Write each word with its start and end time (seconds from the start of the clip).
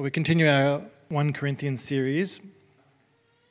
Well, 0.00 0.04
we 0.04 0.10
continue 0.10 0.48
our 0.48 0.82
1 1.10 1.34
Corinthians 1.34 1.82
series. 1.84 2.40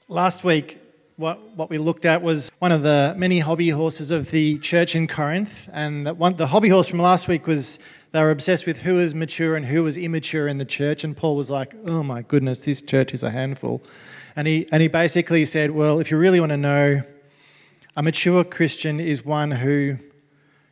Last 0.08 0.44
week, 0.44 0.80
what, 1.16 1.56
what 1.56 1.70
we 1.70 1.78
looked 1.78 2.06
at 2.06 2.24
was 2.24 2.52
one 2.58 2.72
of 2.72 2.82
the 2.82 3.14
many 3.16 3.38
hobby 3.38 3.70
horses 3.70 4.10
of 4.10 4.32
the 4.32 4.58
church 4.58 4.96
in 4.96 5.06
Corinth. 5.06 5.70
And 5.72 6.08
one, 6.18 6.38
the 6.38 6.48
hobby 6.48 6.70
horse 6.70 6.88
from 6.88 6.98
last 6.98 7.28
week 7.28 7.46
was 7.46 7.78
they 8.14 8.24
were 8.24 8.32
obsessed 8.32 8.66
with 8.66 8.80
who 8.80 8.96
was 8.96 9.14
mature 9.14 9.56
and 9.56 9.68
who 9.68 9.84
was 9.84 9.96
immature 9.96 10.48
in 10.48 10.58
the 10.58 10.66
church. 10.66 11.04
And 11.04 11.16
Paul 11.16 11.36
was 11.36 11.52
like, 11.52 11.76
oh 11.86 12.02
my 12.02 12.24
goodness, 12.24 12.66
this 12.66 12.82
church 12.82 13.14
is 13.14 13.22
a 13.22 13.30
handful. 13.30 13.84
And 14.36 14.48
he, 14.48 14.68
and 14.72 14.82
he 14.82 14.88
basically 14.88 15.46
said, 15.46 15.70
well, 15.70 16.00
if 16.00 16.10
you 16.10 16.18
really 16.18 16.40
want 16.40 16.50
to 16.50 16.58
know, 16.58 17.04
a 17.96 18.02
mature 18.02 18.44
Christian 18.44 19.00
is 19.00 19.24
one 19.24 19.52
who, 19.52 19.98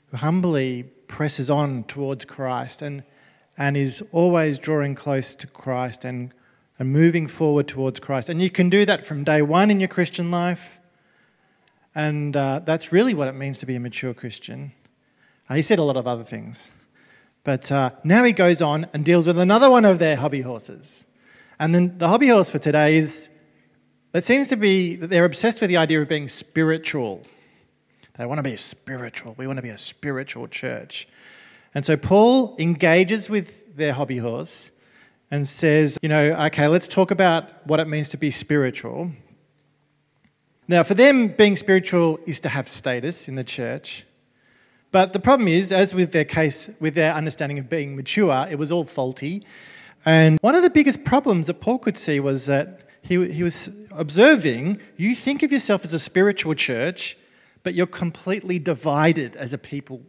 who 0.09 0.17
humbly 0.17 0.85
presses 1.07 1.51
on 1.51 1.83
towards 1.83 2.25
Christ 2.25 2.81
and 2.81 3.03
and 3.57 3.75
is 3.75 4.03
always 4.11 4.59
drawing 4.59 4.95
close 4.95 5.35
to 5.35 5.47
Christ 5.47 6.05
and, 6.05 6.33
and 6.77 6.91
moving 6.91 7.27
forward 7.27 7.67
towards 7.67 7.99
Christ. 7.99 8.29
And 8.29 8.41
you 8.41 8.49
can 8.49 8.69
do 8.69 8.85
that 8.85 9.05
from 9.05 9.23
day 9.23 9.41
one 9.41 9.71
in 9.71 9.79
your 9.79 9.87
Christian 9.87 10.29
life. 10.29 10.79
And 11.95 12.37
uh, 12.37 12.59
that's 12.59 12.91
really 12.91 13.15
what 13.15 13.27
it 13.27 13.33
means 13.33 13.57
to 13.59 13.65
be 13.65 13.75
a 13.75 13.79
mature 13.79 14.13
Christian. 14.13 14.73
Uh, 15.49 15.55
he 15.55 15.61
said 15.63 15.79
a 15.79 15.83
lot 15.83 15.97
of 15.97 16.05
other 16.05 16.23
things. 16.23 16.69
But 17.43 17.71
uh, 17.71 17.91
now 18.03 18.23
he 18.23 18.33
goes 18.33 18.61
on 18.61 18.87
and 18.93 19.03
deals 19.03 19.25
with 19.25 19.39
another 19.39 19.71
one 19.71 19.85
of 19.85 19.99
their 19.99 20.17
hobby 20.17 20.41
horses. 20.41 21.07
And 21.59 21.73
then 21.73 21.97
the 21.97 22.09
hobby 22.09 22.27
horse 22.27 22.51
for 22.51 22.59
today 22.59 22.97
is 22.97 23.29
it 24.13 24.25
seems 24.25 24.47
to 24.49 24.55
be 24.55 24.95
that 24.97 25.09
they're 25.09 25.25
obsessed 25.25 25.61
with 25.61 25.69
the 25.69 25.77
idea 25.77 26.01
of 26.01 26.07
being 26.07 26.27
spiritual. 26.27 27.23
They 28.17 28.25
want 28.25 28.39
to 28.39 28.43
be 28.43 28.57
spiritual. 28.57 29.33
We 29.37 29.47
want 29.47 29.57
to 29.57 29.63
be 29.63 29.69
a 29.69 29.77
spiritual 29.77 30.47
church. 30.47 31.07
And 31.77 31.85
so 31.85 31.95
Paul 31.95 32.55
engages 32.57 33.29
with 33.29 33.77
their 33.77 33.93
hobby 33.93 34.17
horse 34.17 34.71
and 35.29 35.47
says, 35.47 35.99
you 36.01 36.09
know, 36.09 36.33
okay, 36.47 36.67
let's 36.67 36.87
talk 36.87 37.11
about 37.11 37.67
what 37.67 37.79
it 37.79 37.87
means 37.87 38.09
to 38.09 38.17
be 38.17 38.31
spiritual. 38.31 39.11
Now, 40.67 40.81
for 40.81 40.95
them, 40.95 41.27
being 41.27 41.55
spiritual 41.55 42.19
is 42.25 42.39
to 42.39 42.49
have 42.49 42.67
status 42.67 43.27
in 43.27 43.35
the 43.35 43.43
church. 43.43 44.07
But 44.91 45.13
the 45.13 45.19
problem 45.19 45.47
is, 45.47 45.71
as 45.71 45.93
with 45.93 46.13
their 46.13 46.25
case, 46.25 46.71
with 46.79 46.95
their 46.95 47.13
understanding 47.13 47.59
of 47.59 47.69
being 47.69 47.95
mature, 47.95 48.47
it 48.49 48.57
was 48.57 48.71
all 48.71 48.83
faulty. 48.83 49.45
And 50.03 50.39
one 50.41 50.55
of 50.55 50.63
the 50.63 50.71
biggest 50.71 51.03
problems 51.03 51.45
that 51.45 51.61
Paul 51.61 51.77
could 51.77 51.99
see 51.99 52.19
was 52.19 52.47
that 52.47 52.89
he, 53.03 53.31
he 53.31 53.43
was 53.43 53.69
observing 53.91 54.79
you 54.95 55.13
think 55.13 55.43
of 55.43 55.51
yourself 55.51 55.85
as 55.85 55.93
a 55.93 55.99
spiritual 55.99 56.55
church, 56.55 57.19
but 57.61 57.75
you're 57.75 57.85
completely 57.85 58.57
divided 58.57 59.35
as 59.35 59.53
a 59.53 59.59
people 59.59 60.01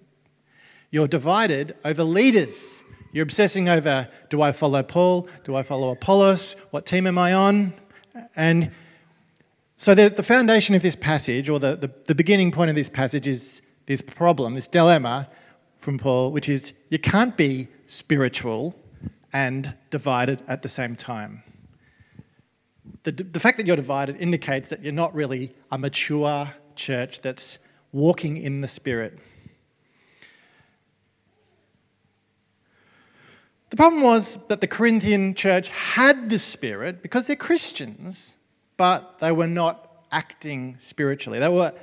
you're 0.90 1.08
divided 1.08 1.76
over 1.84 2.04
leaders. 2.04 2.82
You're 3.12 3.22
obsessing 3.22 3.68
over 3.68 4.08
do 4.30 4.42
I 4.42 4.52
follow 4.52 4.82
Paul? 4.82 5.28
Do 5.44 5.56
I 5.56 5.62
follow 5.62 5.90
Apollos? 5.90 6.56
What 6.70 6.86
team 6.86 7.06
am 7.06 7.18
I 7.18 7.32
on? 7.32 7.72
And 8.36 8.70
so 9.76 9.94
the, 9.94 10.08
the 10.08 10.22
foundation 10.22 10.74
of 10.74 10.82
this 10.82 10.96
passage, 10.96 11.48
or 11.48 11.60
the, 11.60 11.76
the, 11.76 11.90
the 12.06 12.14
beginning 12.14 12.50
point 12.50 12.70
of 12.70 12.76
this 12.76 12.88
passage, 12.88 13.26
is 13.26 13.62
this 13.86 14.02
problem, 14.02 14.54
this 14.54 14.68
dilemma 14.68 15.28
from 15.78 15.98
Paul, 15.98 16.32
which 16.32 16.48
is 16.48 16.72
you 16.90 16.98
can't 16.98 17.36
be 17.36 17.68
spiritual 17.86 18.74
and 19.32 19.74
divided 19.90 20.42
at 20.48 20.62
the 20.62 20.68
same 20.68 20.96
time. 20.96 21.42
The, 23.04 23.12
the 23.12 23.40
fact 23.40 23.56
that 23.58 23.66
you're 23.66 23.76
divided 23.76 24.16
indicates 24.16 24.68
that 24.70 24.82
you're 24.82 24.92
not 24.92 25.14
really 25.14 25.54
a 25.70 25.78
mature 25.78 26.54
church 26.74 27.20
that's 27.20 27.58
walking 27.92 28.36
in 28.36 28.60
the 28.60 28.68
Spirit. 28.68 29.18
The 33.70 33.76
problem 33.76 34.02
was 34.02 34.38
that 34.48 34.60
the 34.60 34.66
Corinthian 34.66 35.34
church 35.34 35.68
had 35.68 36.30
the 36.30 36.38
Spirit 36.38 37.02
because 37.02 37.26
they're 37.26 37.36
Christians, 37.36 38.36
but 38.76 39.18
they 39.18 39.30
were 39.30 39.46
not 39.46 40.04
acting 40.10 40.76
spiritually. 40.78 41.38
They 41.38 41.48
were 41.48 41.74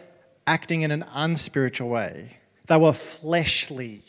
acting 0.47 0.81
in 0.81 0.91
an 0.91 1.05
unspiritual 1.13 1.89
way. 1.89 2.37
They 2.65 2.77
were 2.77 2.93
fleshly 2.93 4.03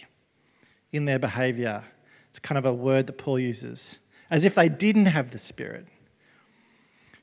in 0.91 1.05
their 1.05 1.19
behavior. 1.19 1.85
It's 2.31 2.39
kind 2.39 2.57
of 2.57 2.65
a 2.65 2.73
word 2.73 3.09
that 3.09 3.19
Paul 3.19 3.39
uses, 3.39 3.99
as 4.31 4.45
if 4.45 4.55
they 4.55 4.71
didn't 4.71 5.07
have 5.07 5.31
the 5.31 5.39
Spirit. 5.39 5.87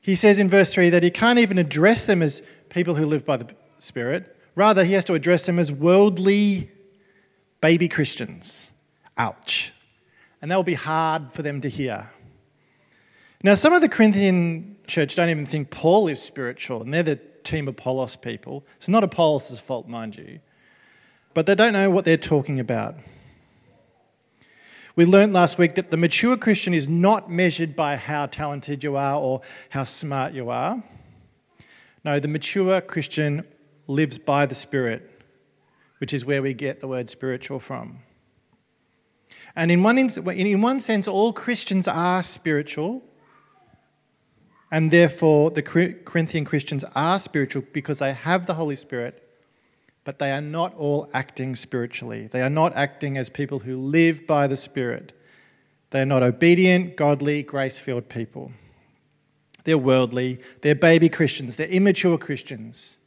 He 0.00 0.14
says 0.14 0.38
in 0.38 0.48
verse 0.48 0.72
3 0.72 0.90
that 0.90 1.02
he 1.02 1.10
can't 1.10 1.38
even 1.40 1.58
address 1.58 2.06
them 2.06 2.22
as 2.22 2.42
people 2.68 2.94
who 2.94 3.06
live 3.06 3.24
by 3.24 3.38
the 3.38 3.48
Spirit. 3.78 4.36
Rather, 4.54 4.84
he 4.84 4.92
has 4.92 5.04
to 5.06 5.14
address 5.14 5.46
them 5.46 5.58
as 5.58 5.72
worldly 5.72 6.70
baby 7.60 7.88
Christians. 7.88 8.70
Ouch 9.16 9.73
and 10.44 10.50
that 10.50 10.56
will 10.56 10.62
be 10.62 10.74
hard 10.74 11.32
for 11.32 11.40
them 11.40 11.62
to 11.62 11.70
hear. 11.70 12.10
Now, 13.42 13.54
some 13.54 13.72
of 13.72 13.80
the 13.80 13.88
Corinthian 13.88 14.76
church 14.86 15.16
don't 15.16 15.30
even 15.30 15.46
think 15.46 15.70
Paul 15.70 16.06
is 16.06 16.20
spiritual, 16.20 16.82
and 16.82 16.92
they're 16.92 17.02
the 17.02 17.18
team 17.44 17.66
of 17.66 17.76
Apollos 17.76 18.16
people. 18.16 18.62
It's 18.76 18.86
not 18.86 19.02
Apollos' 19.02 19.58
fault, 19.58 19.88
mind 19.88 20.18
you, 20.18 20.40
but 21.32 21.46
they 21.46 21.54
don't 21.54 21.72
know 21.72 21.88
what 21.88 22.04
they're 22.04 22.18
talking 22.18 22.60
about. 22.60 22.96
We 24.96 25.06
learned 25.06 25.32
last 25.32 25.56
week 25.56 25.76
that 25.76 25.90
the 25.90 25.96
mature 25.96 26.36
Christian 26.36 26.74
is 26.74 26.90
not 26.90 27.30
measured 27.30 27.74
by 27.74 27.96
how 27.96 28.26
talented 28.26 28.84
you 28.84 28.96
are 28.96 29.18
or 29.18 29.40
how 29.70 29.84
smart 29.84 30.34
you 30.34 30.50
are. 30.50 30.84
No, 32.04 32.20
the 32.20 32.28
mature 32.28 32.82
Christian 32.82 33.46
lives 33.86 34.18
by 34.18 34.44
the 34.44 34.54
Spirit, 34.54 35.10
which 36.00 36.12
is 36.12 36.26
where 36.26 36.42
we 36.42 36.52
get 36.52 36.80
the 36.80 36.88
word 36.88 37.08
spiritual 37.08 37.60
from. 37.60 38.00
And 39.56 39.70
in 39.70 39.82
one, 39.82 39.98
in 39.98 40.60
one 40.60 40.80
sense, 40.80 41.06
all 41.06 41.32
Christians 41.32 41.86
are 41.86 42.22
spiritual, 42.22 43.02
and 44.70 44.90
therefore 44.90 45.50
the 45.50 45.62
Corinthian 45.62 46.44
Christians 46.44 46.84
are 46.94 47.20
spiritual 47.20 47.62
because 47.72 48.00
they 48.00 48.12
have 48.12 48.46
the 48.46 48.54
Holy 48.54 48.74
Spirit, 48.74 49.20
but 50.02 50.18
they 50.18 50.32
are 50.32 50.40
not 50.40 50.74
all 50.74 51.08
acting 51.14 51.54
spiritually. 51.54 52.26
They 52.26 52.42
are 52.42 52.50
not 52.50 52.74
acting 52.74 53.16
as 53.16 53.30
people 53.30 53.60
who 53.60 53.76
live 53.78 54.26
by 54.26 54.48
the 54.48 54.56
Spirit. 54.56 55.12
They 55.90 56.02
are 56.02 56.06
not 56.06 56.24
obedient, 56.24 56.96
godly, 56.96 57.44
grace 57.44 57.78
filled 57.78 58.08
people. 58.08 58.50
They're 59.62 59.78
worldly, 59.78 60.40
they're 60.60 60.74
baby 60.74 61.08
Christians, 61.08 61.56
they're 61.56 61.68
immature 61.68 62.18
Christians, 62.18 62.98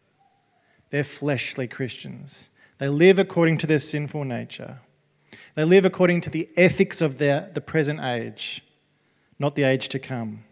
they're 0.89 1.03
fleshly 1.03 1.67
Christians. 1.67 2.49
They 2.79 2.87
live 2.87 3.19
according 3.19 3.57
to 3.59 3.67
their 3.67 3.79
sinful 3.79 4.23
nature. 4.23 4.79
They 5.55 5.63
live 5.63 5.85
according 5.85 6.21
to 6.21 6.29
the 6.29 6.49
ethics 6.55 7.01
of 7.01 7.17
their, 7.17 7.49
the 7.53 7.61
present 7.61 7.99
age, 7.99 8.63
not 9.39 9.55
the 9.55 9.63
age 9.63 9.89
to 9.89 9.99
come. 9.99 10.43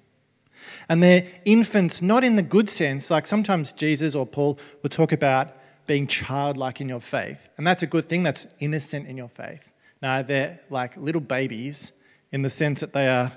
And 0.89 1.01
they're 1.01 1.27
infants, 1.45 2.01
not 2.01 2.23
in 2.23 2.35
the 2.35 2.41
good 2.41 2.69
sense, 2.69 3.11
like 3.11 3.27
sometimes 3.27 3.71
Jesus 3.71 4.15
or 4.15 4.25
Paul 4.25 4.59
would 4.83 4.91
talk 4.91 5.11
about 5.11 5.49
being 5.87 6.07
childlike 6.07 6.81
in 6.81 6.89
your 6.89 6.99
faith. 6.99 7.49
And 7.57 7.65
that's 7.65 7.83
a 7.83 7.87
good 7.87 8.09
thing, 8.09 8.23
that's 8.23 8.47
innocent 8.59 9.07
in 9.07 9.17
your 9.17 9.29
faith. 9.29 9.73
Now, 10.01 10.21
they're 10.21 10.59
like 10.69 10.97
little 10.97 11.21
babies 11.21 11.91
in 12.31 12.41
the 12.41 12.49
sense 12.49 12.81
that 12.81 12.93
they 12.93 13.07
are 13.07 13.31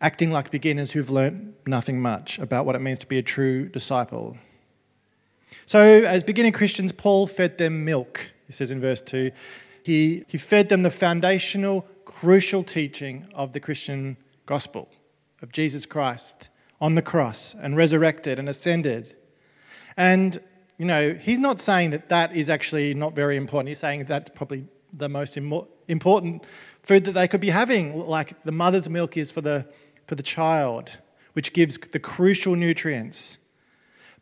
acting 0.00 0.30
like 0.30 0.50
beginners 0.50 0.92
who've 0.92 1.10
learnt 1.10 1.66
nothing 1.66 2.00
much 2.00 2.38
about 2.38 2.64
what 2.64 2.74
it 2.74 2.80
means 2.80 2.98
to 3.00 3.06
be 3.06 3.18
a 3.18 3.22
true 3.22 3.68
disciple. 3.68 4.36
So, 5.66 5.80
as 5.80 6.22
beginning 6.22 6.52
Christians, 6.52 6.92
Paul 6.92 7.26
fed 7.26 7.58
them 7.58 7.84
milk, 7.84 8.32
he 8.46 8.52
says 8.52 8.70
in 8.70 8.80
verse 8.80 9.00
2. 9.00 9.30
He, 9.82 10.24
he 10.26 10.38
fed 10.38 10.68
them 10.68 10.82
the 10.82 10.90
foundational, 10.90 11.86
crucial 12.04 12.62
teaching 12.62 13.26
of 13.34 13.52
the 13.52 13.60
Christian 13.60 14.16
gospel 14.46 14.88
of 15.42 15.52
Jesus 15.52 15.86
Christ 15.86 16.48
on 16.80 16.94
the 16.94 17.02
cross 17.02 17.54
and 17.54 17.76
resurrected 17.76 18.38
and 18.38 18.48
ascended. 18.48 19.16
And, 19.96 20.40
you 20.78 20.86
know, 20.86 21.14
he's 21.14 21.38
not 21.38 21.60
saying 21.60 21.90
that 21.90 22.08
that 22.08 22.34
is 22.34 22.50
actually 22.50 22.94
not 22.94 23.14
very 23.14 23.36
important. 23.36 23.68
He's 23.68 23.78
saying 23.78 24.04
that's 24.04 24.30
probably 24.30 24.66
the 24.92 25.08
most 25.08 25.36
important 25.36 26.44
food 26.82 27.04
that 27.04 27.12
they 27.12 27.28
could 27.28 27.40
be 27.40 27.50
having, 27.50 28.06
like 28.06 28.42
the 28.44 28.52
mother's 28.52 28.88
milk 28.88 29.16
is 29.16 29.30
for 29.30 29.40
the, 29.40 29.66
for 30.06 30.14
the 30.14 30.22
child, 30.22 30.98
which 31.34 31.52
gives 31.52 31.78
the 31.78 31.98
crucial 31.98 32.56
nutrients. 32.56 33.38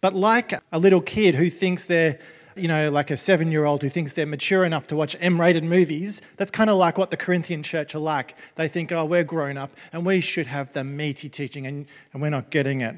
But 0.01 0.15
like 0.15 0.53
a 0.73 0.79
little 0.79 1.01
kid 1.01 1.37
who 1.37 1.51
thinks 1.51 1.85
they're 1.85 2.19
you 2.59 2.69
know, 2.69 2.91
like 2.91 3.11
a 3.11 3.17
seven 3.17 3.51
year 3.53 3.65
old 3.65 3.83
who 3.83 3.89
thinks 3.89 4.13
they're 4.13 4.27
mature 4.27 4.65
enough 4.65 4.87
to 4.89 4.97
watch 4.97 5.17
M 5.21 5.41
rated 5.41 5.65
movies, 5.65 6.21
that's 6.37 6.51
kind 6.51 6.71
of 6.71 6.77
like 6.77 6.99
what 6.99 7.11
the 7.11 7.17
Corinthian 7.17 7.63
church 7.63 7.95
are 7.95 8.01
like. 8.01 8.37
They 8.57 8.69
think, 8.69 8.93
oh, 8.93 9.05
we're 9.05 9.25
grown 9.25 9.57
up 9.57 9.71
and 9.93 10.05
we 10.05 10.21
should 10.21 10.47
have 10.47 10.73
the 10.73 10.85
meaty 10.85 11.29
teaching, 11.29 11.67
and, 11.67 11.87
and 12.13 12.23
we're 12.23 12.31
not 12.31 12.51
getting 12.51 12.81
it. 12.81 12.97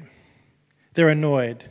They're 0.93 1.09
annoyed. 1.09 1.69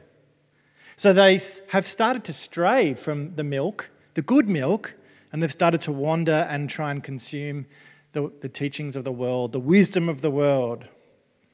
So 0.96 1.12
they 1.12 1.40
have 1.68 1.86
started 1.86 2.24
to 2.24 2.32
stray 2.32 2.94
from 2.94 3.34
the 3.34 3.44
milk, 3.44 3.90
the 4.14 4.22
good 4.22 4.48
milk, 4.48 4.94
and 5.32 5.42
they've 5.42 5.52
started 5.52 5.80
to 5.82 5.92
wander 5.92 6.46
and 6.50 6.68
try 6.68 6.90
and 6.90 7.02
consume 7.02 7.66
the, 8.12 8.30
the 8.40 8.48
teachings 8.48 8.96
of 8.96 9.04
the 9.04 9.12
world, 9.12 9.52
the 9.52 9.60
wisdom 9.60 10.08
of 10.08 10.20
the 10.20 10.30
world. 10.30 10.84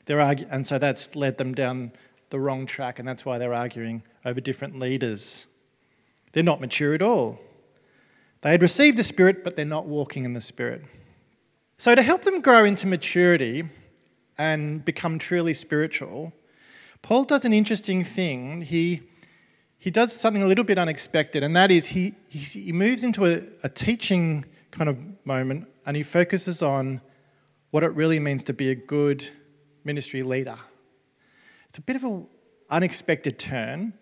They're 0.06 0.18
argu- 0.18 0.48
and 0.50 0.66
so 0.66 0.78
that's 0.78 1.14
led 1.14 1.38
them 1.38 1.54
down 1.54 1.92
the 2.30 2.40
wrong 2.40 2.66
track, 2.66 2.98
and 2.98 3.06
that's 3.06 3.24
why 3.24 3.38
they're 3.38 3.54
arguing 3.54 4.02
over 4.24 4.40
different 4.40 4.78
leaders. 4.78 5.46
They're 6.36 6.44
not 6.44 6.60
mature 6.60 6.92
at 6.92 7.00
all. 7.00 7.40
They 8.42 8.50
had 8.50 8.60
received 8.60 8.98
the 8.98 9.02
Spirit, 9.02 9.42
but 9.42 9.56
they're 9.56 9.64
not 9.64 9.86
walking 9.86 10.26
in 10.26 10.34
the 10.34 10.42
Spirit. 10.42 10.82
So, 11.78 11.94
to 11.94 12.02
help 12.02 12.24
them 12.24 12.42
grow 12.42 12.62
into 12.62 12.86
maturity, 12.86 13.64
and 14.36 14.84
become 14.84 15.18
truly 15.18 15.54
spiritual, 15.54 16.32
Paul 17.02 17.24
does 17.24 17.44
an 17.44 17.52
interesting 17.52 18.04
thing. 18.04 18.60
He, 18.60 19.02
he 19.78 19.90
does 19.90 20.12
something 20.12 20.42
a 20.42 20.46
little 20.46 20.64
bit 20.64 20.78
unexpected, 20.78 21.42
and 21.42 21.56
that 21.56 21.70
is 21.70 21.86
he, 21.86 22.14
he, 22.28 22.70
moves 22.72 23.02
into 23.02 23.26
a, 23.26 23.42
a 23.62 23.68
teaching 23.68 24.44
kind 24.70 24.90
of 24.90 24.98
moment 25.24 25.68
and 25.86 25.96
he 25.96 26.02
focuses 26.02 26.60
on 26.60 27.00
what 27.70 27.82
it 27.82 27.92
really 27.92 28.20
means 28.20 28.42
to 28.42 28.52
be 28.52 28.70
a 28.70 28.74
good 28.74 29.30
ministry 29.84 30.22
leader. 30.22 30.58
It's 31.68 31.78
a 31.78 31.82
bit 31.82 31.96
of 31.96 32.04
an 32.04 32.26
unexpected 32.68 33.38
turn. 33.38 33.94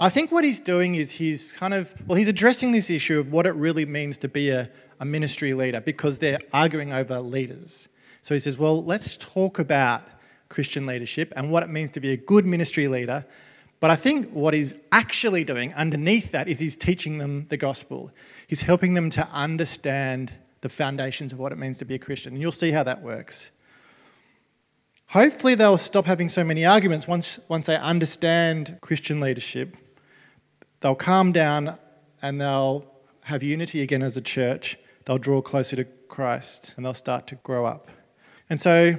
I 0.00 0.08
think 0.08 0.30
what 0.30 0.44
he's 0.44 0.60
doing 0.60 0.94
is 0.94 1.12
he's 1.12 1.50
kind 1.52 1.74
of, 1.74 1.92
well, 2.06 2.16
he's 2.16 2.28
addressing 2.28 2.70
this 2.70 2.88
issue 2.88 3.18
of 3.18 3.32
what 3.32 3.46
it 3.46 3.54
really 3.54 3.84
means 3.84 4.16
to 4.18 4.28
be 4.28 4.50
a, 4.50 4.70
a 5.00 5.04
ministry 5.04 5.54
leader 5.54 5.80
because 5.80 6.18
they're 6.18 6.38
arguing 6.52 6.92
over 6.92 7.18
leaders. 7.18 7.88
So 8.22 8.34
he 8.34 8.40
says, 8.40 8.58
well, 8.58 8.84
let's 8.84 9.16
talk 9.16 9.58
about 9.58 10.02
Christian 10.48 10.86
leadership 10.86 11.32
and 11.34 11.50
what 11.50 11.64
it 11.64 11.68
means 11.68 11.90
to 11.92 12.00
be 12.00 12.12
a 12.12 12.16
good 12.16 12.46
ministry 12.46 12.86
leader. 12.86 13.26
But 13.80 13.90
I 13.90 13.96
think 13.96 14.30
what 14.30 14.54
he's 14.54 14.76
actually 14.92 15.42
doing 15.42 15.74
underneath 15.74 16.30
that 16.30 16.46
is 16.46 16.60
he's 16.60 16.76
teaching 16.76 17.18
them 17.18 17.46
the 17.48 17.56
gospel. 17.56 18.12
He's 18.46 18.62
helping 18.62 18.94
them 18.94 19.10
to 19.10 19.26
understand 19.32 20.32
the 20.60 20.68
foundations 20.68 21.32
of 21.32 21.38
what 21.38 21.50
it 21.50 21.58
means 21.58 21.78
to 21.78 21.84
be 21.84 21.94
a 21.94 21.98
Christian. 21.98 22.34
And 22.34 22.42
you'll 22.42 22.52
see 22.52 22.70
how 22.70 22.84
that 22.84 23.02
works. 23.02 23.50
Hopefully, 25.08 25.54
they'll 25.54 25.78
stop 25.78 26.06
having 26.06 26.28
so 26.28 26.44
many 26.44 26.66
arguments 26.66 27.08
once, 27.08 27.40
once 27.48 27.66
they 27.66 27.76
understand 27.76 28.78
Christian 28.80 29.20
leadership. 29.20 29.74
They'll 30.80 30.94
calm 30.94 31.32
down 31.32 31.78
and 32.22 32.40
they'll 32.40 32.86
have 33.22 33.42
unity 33.42 33.82
again 33.82 34.02
as 34.02 34.16
a 34.16 34.20
church. 34.20 34.78
They'll 35.04 35.18
draw 35.18 35.42
closer 35.42 35.76
to 35.76 35.84
Christ 35.84 36.74
and 36.76 36.84
they'll 36.84 36.94
start 36.94 37.26
to 37.28 37.34
grow 37.36 37.66
up. 37.66 37.90
And 38.50 38.60
so, 38.60 38.96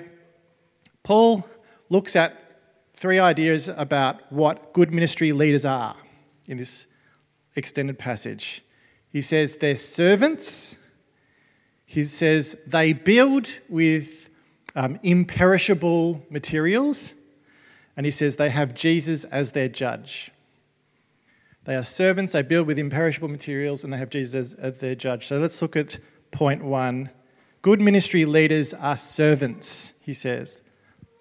Paul 1.03 1.47
looks 1.89 2.15
at 2.15 2.59
three 2.93 3.19
ideas 3.19 3.69
about 3.69 4.31
what 4.31 4.73
good 4.73 4.93
ministry 4.93 5.31
leaders 5.31 5.65
are 5.65 5.95
in 6.45 6.57
this 6.57 6.85
extended 7.55 7.97
passage. 7.97 8.63
He 9.11 9.21
says 9.21 9.57
they're 9.57 9.75
servants, 9.75 10.77
he 11.85 12.03
says 12.03 12.55
they 12.67 12.93
build 12.93 13.47
with 13.67 14.29
um, 14.75 14.99
imperishable 15.01 16.23
materials, 16.29 17.15
and 17.97 18.05
he 18.05 18.11
says 18.11 18.35
they 18.35 18.49
have 18.49 18.75
Jesus 18.75 19.23
as 19.23 19.53
their 19.53 19.67
judge. 19.67 20.31
They 21.69 21.75
are 21.75 21.83
servants, 21.83 22.33
they 22.33 22.41
build 22.41 22.65
with 22.65 22.79
imperishable 22.79 23.27
materials, 23.27 23.83
and 23.83 23.93
they 23.93 23.97
have 23.99 24.09
Jesus 24.09 24.55
as, 24.55 24.79
their 24.79 24.95
judge. 24.95 25.27
So 25.27 25.37
let's 25.37 25.61
look 25.61 25.75
at 25.75 25.99
point 26.31 26.63
one. 26.63 27.11
Good 27.61 27.79
ministry 27.79 28.25
leaders 28.25 28.73
are 28.73 28.97
servants, 28.97 29.93
he 30.01 30.15
says. 30.15 30.63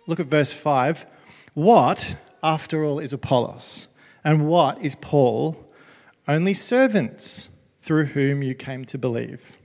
Look 0.07 0.19
at 0.19 0.27
verse 0.27 0.51
5. 0.51 1.05
What, 1.53 2.17
after 2.43 2.83
all, 2.83 2.99
is 2.99 3.13
Apollos? 3.13 3.89
And 4.25 4.49
what 4.49 4.83
is 4.83 4.95
Paul? 4.95 5.71
Only 6.27 6.55
servants 6.55 7.51
through 7.83 8.07
whom 8.07 8.43
you 8.43 8.55
came 8.55 8.87
to 8.87 8.97
believe. 8.97 9.59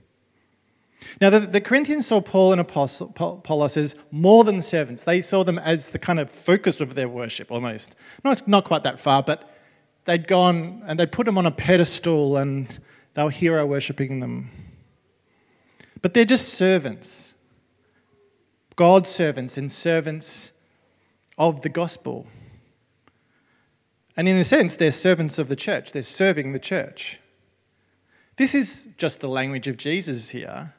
Now, 1.18 1.30
the, 1.30 1.40
the 1.40 1.62
Corinthians 1.62 2.08
saw 2.08 2.20
Paul 2.20 2.52
and 2.52 2.60
Apollos 2.60 3.76
as 3.78 3.96
more 4.10 4.44
than 4.44 4.60
servants. 4.60 5.04
They 5.04 5.22
saw 5.22 5.44
them 5.44 5.58
as 5.58 5.90
the 5.90 5.98
kind 5.98 6.20
of 6.20 6.30
focus 6.30 6.82
of 6.82 6.94
their 6.94 7.08
worship 7.08 7.50
almost. 7.50 7.94
Not, 8.22 8.46
not 8.46 8.66
quite 8.66 8.82
that 8.82 9.00
far, 9.00 9.22
but 9.22 9.50
they'd 10.04 10.26
gone 10.28 10.82
and 10.86 10.98
they'd 10.98 11.12
put 11.12 11.26
them 11.26 11.38
on 11.38 11.46
a 11.46 11.50
pedestal 11.50 12.36
and 12.36 12.78
they 13.14 13.22
were 13.22 13.30
hero 13.30 13.66
worshipping 13.66 14.20
them. 14.20 14.50
But 16.02 16.14
they're 16.14 16.24
just 16.24 16.50
servants. 16.50 17.34
God's 18.76 19.10
servants 19.10 19.56
and 19.56 19.70
servants 19.70 20.52
of 21.38 21.62
the 21.62 21.68
gospel. 21.68 22.26
And 24.16 24.28
in 24.28 24.36
a 24.36 24.44
sense, 24.44 24.76
they're 24.76 24.92
servants 24.92 25.38
of 25.38 25.48
the 25.48 25.56
church, 25.56 25.92
they're 25.92 26.02
serving 26.02 26.52
the 26.52 26.58
church. 26.58 27.20
This 28.36 28.54
is 28.54 28.88
just 28.96 29.20
the 29.20 29.28
language 29.28 29.68
of 29.68 29.76
Jesus 29.76 30.30
here, 30.30 30.74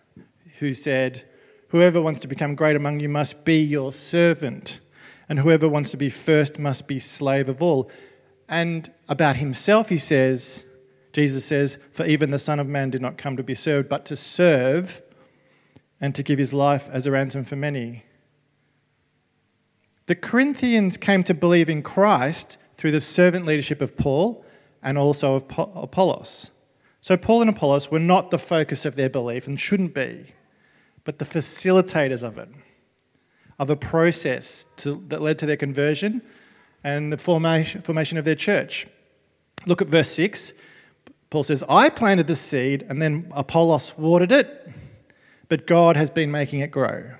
who 0.59 0.73
said, 0.73 1.23
Whoever 1.69 2.01
wants 2.01 2.21
to 2.21 2.27
become 2.27 2.55
great 2.55 2.75
among 2.75 2.99
you 2.99 3.09
must 3.09 3.45
be 3.45 3.59
your 3.59 3.91
servant, 3.91 4.79
and 5.27 5.39
whoever 5.39 5.67
wants 5.67 5.91
to 5.91 5.97
be 5.97 6.09
first 6.09 6.59
must 6.59 6.87
be 6.87 6.99
slave 6.99 7.49
of 7.49 7.61
all. 7.61 7.89
And 8.47 8.91
about 9.09 9.37
himself, 9.37 9.89
he 9.89 9.97
says, 9.97 10.65
Jesus 11.13 11.45
says, 11.45 11.77
For 11.91 12.05
even 12.05 12.31
the 12.31 12.39
Son 12.39 12.59
of 12.59 12.67
Man 12.67 12.89
did 12.89 13.01
not 13.01 13.17
come 13.17 13.37
to 13.37 13.43
be 13.43 13.55
served, 13.55 13.89
but 13.89 14.05
to 14.05 14.15
serve 14.15 15.01
and 15.99 16.13
to 16.13 16.23
give 16.23 16.37
his 16.37 16.53
life 16.53 16.89
as 16.91 17.07
a 17.07 17.11
ransom 17.11 17.45
for 17.45 17.55
many. 17.55 18.03
The 20.07 20.15
Corinthians 20.15 20.97
came 20.97 21.23
to 21.23 21.33
believe 21.33 21.69
in 21.69 21.81
Christ 21.81 22.57
through 22.77 22.91
the 22.91 22.99
servant 22.99 23.45
leadership 23.45 23.81
of 23.81 23.97
Paul 23.97 24.45
and 24.83 24.97
also 24.97 25.35
of 25.35 25.45
Apollos. 25.57 26.51
So, 27.01 27.17
Paul 27.17 27.41
and 27.41 27.49
Apollos 27.49 27.89
were 27.89 27.99
not 27.99 28.29
the 28.29 28.37
focus 28.37 28.85
of 28.85 28.95
their 28.95 29.09
belief 29.09 29.47
and 29.47 29.59
shouldn't 29.59 29.93
be, 29.93 30.33
but 31.03 31.17
the 31.17 31.25
facilitators 31.25 32.23
of 32.23 32.37
it, 32.37 32.49
of 33.57 33.69
a 33.69 33.75
process 33.75 34.65
to, 34.77 35.03
that 35.07 35.21
led 35.21 35.39
to 35.39 35.45
their 35.45 35.57
conversion 35.57 36.21
and 36.85 37.11
the 37.11 37.17
formation, 37.17 37.81
formation 37.81 38.19
of 38.19 38.25
their 38.25 38.35
church. 38.35 38.85
Look 39.65 39.81
at 39.81 39.87
verse 39.87 40.11
6. 40.11 40.53
Paul 41.31 41.41
says, 41.41 41.63
I 41.67 41.89
planted 41.89 42.27
the 42.27 42.35
seed 42.35 42.85
and 42.87 43.01
then 43.01 43.31
Apollos 43.31 43.97
watered 43.97 44.31
it, 44.31 44.69
but 45.49 45.65
God 45.65 45.97
has 45.97 46.11
been 46.11 46.29
making 46.29 46.59
it 46.59 46.69
grow. 46.69 47.15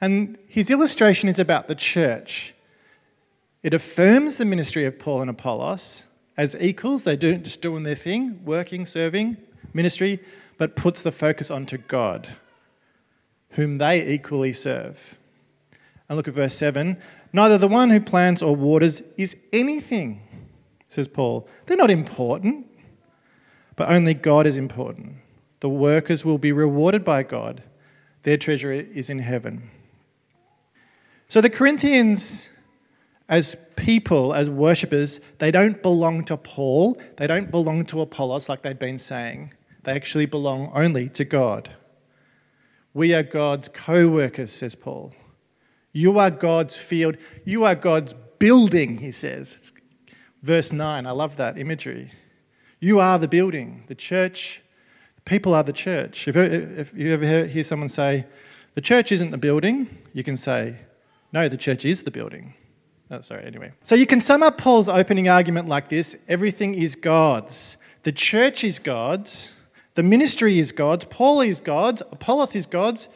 And 0.00 0.38
his 0.48 0.70
illustration 0.70 1.28
is 1.28 1.38
about 1.38 1.68
the 1.68 1.74
church. 1.74 2.54
It 3.62 3.74
affirms 3.74 4.38
the 4.38 4.46
ministry 4.46 4.86
of 4.86 4.98
Paul 4.98 5.20
and 5.20 5.28
Apollos 5.28 6.04
as 6.38 6.56
equals. 6.58 7.04
They 7.04 7.16
do 7.16 7.36
just 7.36 7.60
doing 7.60 7.82
their 7.82 7.94
thing, 7.94 8.40
working, 8.46 8.86
serving, 8.86 9.36
ministry, 9.74 10.20
but 10.56 10.74
puts 10.74 11.02
the 11.02 11.12
focus 11.12 11.50
onto 11.50 11.76
God, 11.76 12.28
whom 13.50 13.76
they 13.76 14.08
equally 14.08 14.54
serve. 14.54 15.18
And 16.08 16.16
look 16.16 16.26
at 16.26 16.34
verse 16.34 16.54
7. 16.54 16.96
Neither 17.32 17.58
the 17.58 17.68
one 17.68 17.90
who 17.90 18.00
plants 18.00 18.42
or 18.42 18.56
waters 18.56 19.02
is 19.16 19.36
anything, 19.52 20.22
says 20.88 21.06
Paul. 21.06 21.48
They're 21.66 21.76
not 21.76 21.90
important, 21.90 22.66
but 23.76 23.88
only 23.88 24.14
God 24.14 24.46
is 24.46 24.56
important. 24.56 25.16
The 25.60 25.68
workers 25.68 26.24
will 26.24 26.38
be 26.38 26.52
rewarded 26.52 27.04
by 27.04 27.22
God. 27.22 27.62
Their 28.22 28.36
treasure 28.36 28.72
is 28.72 29.08
in 29.08 29.20
heaven. 29.20 29.70
So 31.28 31.40
the 31.40 31.50
Corinthians, 31.50 32.50
as 33.28 33.56
people, 33.76 34.34
as 34.34 34.50
worshippers, 34.50 35.20
they 35.38 35.50
don't 35.50 35.80
belong 35.80 36.24
to 36.24 36.36
Paul, 36.36 37.00
they 37.16 37.26
don't 37.26 37.50
belong 37.50 37.84
to 37.86 38.00
Apollos 38.00 38.48
like 38.48 38.62
they've 38.62 38.78
been 38.78 38.98
saying. 38.98 39.54
They 39.84 39.92
actually 39.92 40.26
belong 40.26 40.70
only 40.74 41.08
to 41.10 41.24
God. 41.24 41.70
We 42.92 43.14
are 43.14 43.22
God's 43.22 43.68
co 43.68 44.08
workers, 44.08 44.50
says 44.50 44.74
Paul. 44.74 45.14
You 45.92 46.18
are 46.18 46.30
God's 46.30 46.76
field. 46.78 47.16
You 47.44 47.64
are 47.64 47.74
God's 47.74 48.14
building, 48.38 48.98
he 48.98 49.12
says. 49.12 49.72
Verse 50.42 50.72
9, 50.72 51.06
I 51.06 51.10
love 51.10 51.36
that 51.36 51.58
imagery. 51.58 52.12
You 52.78 52.98
are 53.00 53.18
the 53.18 53.28
building. 53.28 53.84
The 53.88 53.94
church, 53.94 54.62
people 55.24 55.54
are 55.54 55.62
the 55.62 55.72
church. 55.72 56.26
If, 56.28 56.36
if 56.36 56.94
you 56.94 57.12
ever 57.12 57.46
hear 57.46 57.64
someone 57.64 57.88
say, 57.88 58.26
the 58.74 58.80
church 58.80 59.12
isn't 59.12 59.30
the 59.30 59.38
building, 59.38 59.98
you 60.12 60.24
can 60.24 60.36
say, 60.36 60.76
no, 61.32 61.48
the 61.48 61.56
church 61.56 61.84
is 61.84 62.04
the 62.04 62.10
building. 62.10 62.54
Oh, 63.10 63.20
sorry, 63.20 63.44
anyway. 63.44 63.72
So 63.82 63.94
you 63.94 64.06
can 64.06 64.20
sum 64.20 64.42
up 64.42 64.56
Paul's 64.56 64.88
opening 64.88 65.28
argument 65.28 65.68
like 65.68 65.88
this 65.88 66.16
everything 66.28 66.74
is 66.74 66.94
God's. 66.94 67.76
The 68.04 68.12
church 68.12 68.64
is 68.64 68.78
God's. 68.78 69.52
The 69.94 70.02
ministry 70.02 70.58
is 70.58 70.72
God's. 70.72 71.04
Paul 71.04 71.40
is 71.40 71.60
God's. 71.60 72.00
Apollos 72.12 72.54
is 72.54 72.66
God's. 72.66 73.08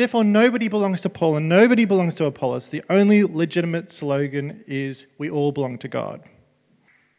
Therefore, 0.00 0.24
nobody 0.24 0.68
belongs 0.68 1.02
to 1.02 1.10
Paul 1.10 1.36
and 1.36 1.46
nobody 1.46 1.84
belongs 1.84 2.14
to 2.14 2.24
Apollos. 2.24 2.70
The 2.70 2.82
only 2.88 3.22
legitimate 3.22 3.92
slogan 3.92 4.64
is 4.66 5.06
we 5.18 5.28
all 5.28 5.52
belong 5.52 5.76
to 5.76 5.88
God. 5.88 6.22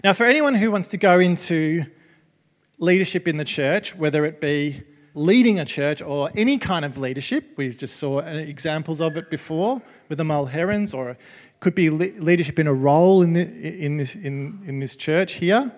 Now, 0.04 0.14
for 0.14 0.26
anyone 0.26 0.56
who 0.56 0.72
wants 0.72 0.88
to 0.88 0.98
go 0.98 1.20
into 1.20 1.86
leadership 2.80 3.28
in 3.28 3.38
the 3.38 3.46
church, 3.46 3.96
whether 3.96 4.26
it 4.26 4.42
be 4.42 4.82
leading 5.14 5.60
a 5.60 5.66
church 5.66 6.02
or 6.02 6.32
any 6.34 6.58
kind 6.58 6.84
of 6.84 6.98
leadership. 6.98 7.54
We 7.56 7.70
just 7.70 7.98
saw 7.98 8.22
uh, 8.22 8.24
examples 8.24 9.00
of 9.00 9.16
it 9.16 9.30
before 9.30 9.84
with 10.10 10.18
the 10.18 10.24
Mulherans, 10.24 10.92
or 10.92 11.12
it 11.12 11.20
could 11.60 11.76
be 11.76 11.92
leadership 11.92 12.58
in 12.58 12.66
a 12.66 12.74
role 12.74 13.22
in, 13.22 13.34
the, 13.34 13.42
in, 13.42 13.98
this, 13.98 14.16
in, 14.16 14.64
in 14.66 14.80
this 14.80 14.96
church 14.96 15.34
here. 15.34 15.72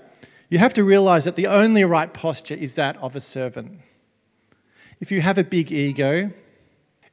You 0.50 0.60
have 0.60 0.74
to 0.76 0.86
realize 0.86 1.26
that 1.26 1.36
the 1.36 1.48
only 1.48 1.84
right 1.84 2.14
posture 2.14 2.56
is 2.56 2.76
that 2.76 2.96
of 2.98 3.14
a 3.14 3.20
servant. 3.20 3.82
If 5.02 5.12
you 5.12 5.20
have 5.20 5.38
a 5.38 5.44
big 5.44 5.70
ego, 5.70 6.32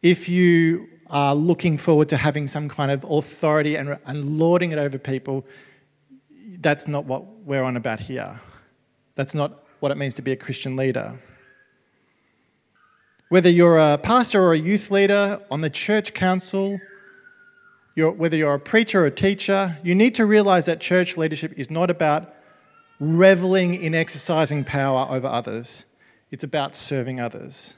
if 0.02 0.28
you 0.28 0.88
are 1.08 1.34
looking 1.34 1.76
forward 1.76 2.08
to 2.08 2.16
having 2.16 2.46
some 2.46 2.68
kind 2.68 2.90
of 2.90 3.04
authority 3.04 3.76
and, 3.76 3.98
and 4.06 4.38
lording 4.38 4.72
it 4.72 4.78
over 4.78 4.98
people, 4.98 5.44
that's 6.58 6.86
not 6.86 7.04
what 7.04 7.24
we're 7.44 7.62
on 7.62 7.76
about 7.76 8.00
here. 8.00 8.40
That's 9.14 9.34
not 9.34 9.64
what 9.80 9.90
it 9.90 9.98
means 9.98 10.14
to 10.14 10.22
be 10.22 10.32
a 10.32 10.36
Christian 10.36 10.76
leader. 10.76 11.20
Whether 13.28 13.50
you're 13.50 13.78
a 13.78 13.98
pastor 13.98 14.42
or 14.42 14.52
a 14.52 14.58
youth 14.58 14.90
leader 14.90 15.40
on 15.50 15.60
the 15.60 15.70
church 15.70 16.14
council, 16.14 16.80
you're, 17.94 18.10
whether 18.10 18.36
you're 18.36 18.54
a 18.54 18.60
preacher 18.60 19.02
or 19.02 19.06
a 19.06 19.10
teacher, 19.10 19.78
you 19.82 19.94
need 19.94 20.14
to 20.16 20.26
realize 20.26 20.66
that 20.66 20.80
church 20.80 21.16
leadership 21.16 21.52
is 21.56 21.70
not 21.70 21.90
about 21.90 22.34
reveling 22.98 23.74
in 23.74 23.94
exercising 23.94 24.64
power 24.64 25.06
over 25.10 25.26
others, 25.26 25.86
it's 26.30 26.44
about 26.44 26.76
serving 26.76 27.20
others. 27.20 27.74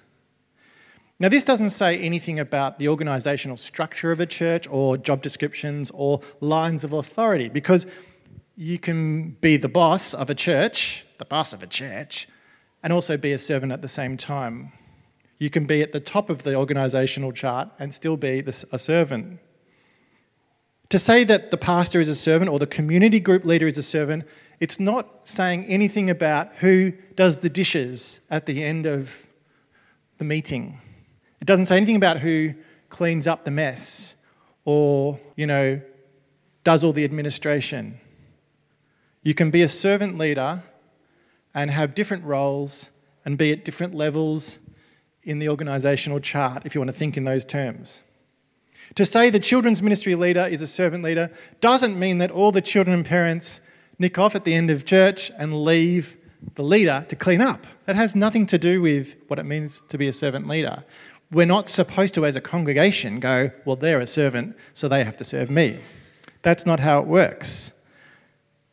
Now, 1.22 1.28
this 1.28 1.44
doesn't 1.44 1.70
say 1.70 1.96
anything 1.98 2.40
about 2.40 2.78
the 2.78 2.88
organizational 2.88 3.56
structure 3.56 4.10
of 4.10 4.18
a 4.18 4.26
church 4.26 4.66
or 4.68 4.96
job 4.96 5.22
descriptions 5.22 5.92
or 5.94 6.20
lines 6.40 6.82
of 6.82 6.92
authority 6.92 7.48
because 7.48 7.86
you 8.56 8.76
can 8.76 9.36
be 9.40 9.56
the 9.56 9.68
boss 9.68 10.14
of 10.14 10.30
a 10.30 10.34
church, 10.34 11.06
the 11.18 11.24
boss 11.24 11.52
of 11.52 11.62
a 11.62 11.68
church, 11.68 12.26
and 12.82 12.92
also 12.92 13.16
be 13.16 13.30
a 13.30 13.38
servant 13.38 13.70
at 13.70 13.82
the 13.82 13.88
same 13.88 14.16
time. 14.16 14.72
You 15.38 15.48
can 15.48 15.64
be 15.64 15.80
at 15.80 15.92
the 15.92 16.00
top 16.00 16.28
of 16.28 16.42
the 16.42 16.54
organisational 16.54 17.32
chart 17.32 17.68
and 17.78 17.94
still 17.94 18.16
be 18.16 18.42
a 18.72 18.78
servant. 18.80 19.38
To 20.88 20.98
say 20.98 21.22
that 21.22 21.52
the 21.52 21.56
pastor 21.56 22.00
is 22.00 22.08
a 22.08 22.16
servant 22.16 22.50
or 22.50 22.58
the 22.58 22.66
community 22.66 23.20
group 23.20 23.44
leader 23.44 23.68
is 23.68 23.78
a 23.78 23.82
servant, 23.84 24.24
it's 24.58 24.80
not 24.80 25.20
saying 25.22 25.66
anything 25.66 26.10
about 26.10 26.56
who 26.56 26.94
does 27.14 27.38
the 27.38 27.48
dishes 27.48 28.18
at 28.28 28.46
the 28.46 28.64
end 28.64 28.86
of 28.86 29.28
the 30.18 30.24
meeting. 30.24 30.80
It 31.42 31.46
doesn't 31.46 31.66
say 31.66 31.76
anything 31.76 31.96
about 31.96 32.20
who 32.20 32.54
cleans 32.88 33.26
up 33.26 33.44
the 33.44 33.50
mess 33.50 34.14
or, 34.64 35.18
you 35.34 35.48
know, 35.48 35.80
does 36.62 36.84
all 36.84 36.92
the 36.92 37.02
administration. 37.02 37.98
You 39.24 39.34
can 39.34 39.50
be 39.50 39.60
a 39.62 39.66
servant 39.66 40.16
leader 40.18 40.62
and 41.52 41.68
have 41.72 41.96
different 41.96 42.22
roles 42.22 42.90
and 43.24 43.36
be 43.36 43.50
at 43.50 43.64
different 43.64 43.92
levels 43.92 44.60
in 45.24 45.40
the 45.40 45.46
organisational 45.46 46.22
chart, 46.22 46.62
if 46.64 46.76
you 46.76 46.80
want 46.80 46.90
to 46.90 46.96
think 46.96 47.16
in 47.16 47.24
those 47.24 47.44
terms. 47.44 48.02
To 48.94 49.04
say 49.04 49.28
the 49.28 49.40
children's 49.40 49.82
ministry 49.82 50.14
leader 50.14 50.46
is 50.48 50.62
a 50.62 50.66
servant 50.68 51.02
leader 51.02 51.28
doesn't 51.60 51.98
mean 51.98 52.18
that 52.18 52.30
all 52.30 52.52
the 52.52 52.62
children 52.62 52.94
and 52.94 53.04
parents 53.04 53.60
nick 53.98 54.16
off 54.16 54.36
at 54.36 54.44
the 54.44 54.54
end 54.54 54.70
of 54.70 54.84
church 54.84 55.32
and 55.36 55.64
leave 55.64 56.16
the 56.54 56.62
leader 56.62 57.04
to 57.08 57.16
clean 57.16 57.40
up. 57.40 57.66
That 57.86 57.96
has 57.96 58.14
nothing 58.14 58.46
to 58.46 58.58
do 58.58 58.80
with 58.80 59.16
what 59.26 59.38
it 59.38 59.44
means 59.44 59.82
to 59.88 59.98
be 59.98 60.08
a 60.08 60.12
servant 60.12 60.46
leader. 60.46 60.84
We're 61.32 61.46
not 61.46 61.68
supposed 61.68 62.14
to, 62.14 62.26
as 62.26 62.36
a 62.36 62.40
congregation, 62.40 63.18
go, 63.18 63.50
well, 63.64 63.74
they're 63.74 64.00
a 64.00 64.06
servant, 64.06 64.54
so 64.74 64.86
they 64.86 65.02
have 65.02 65.16
to 65.16 65.24
serve 65.24 65.50
me. 65.50 65.78
That's 66.42 66.66
not 66.66 66.80
how 66.80 67.00
it 67.00 67.06
works. 67.06 67.72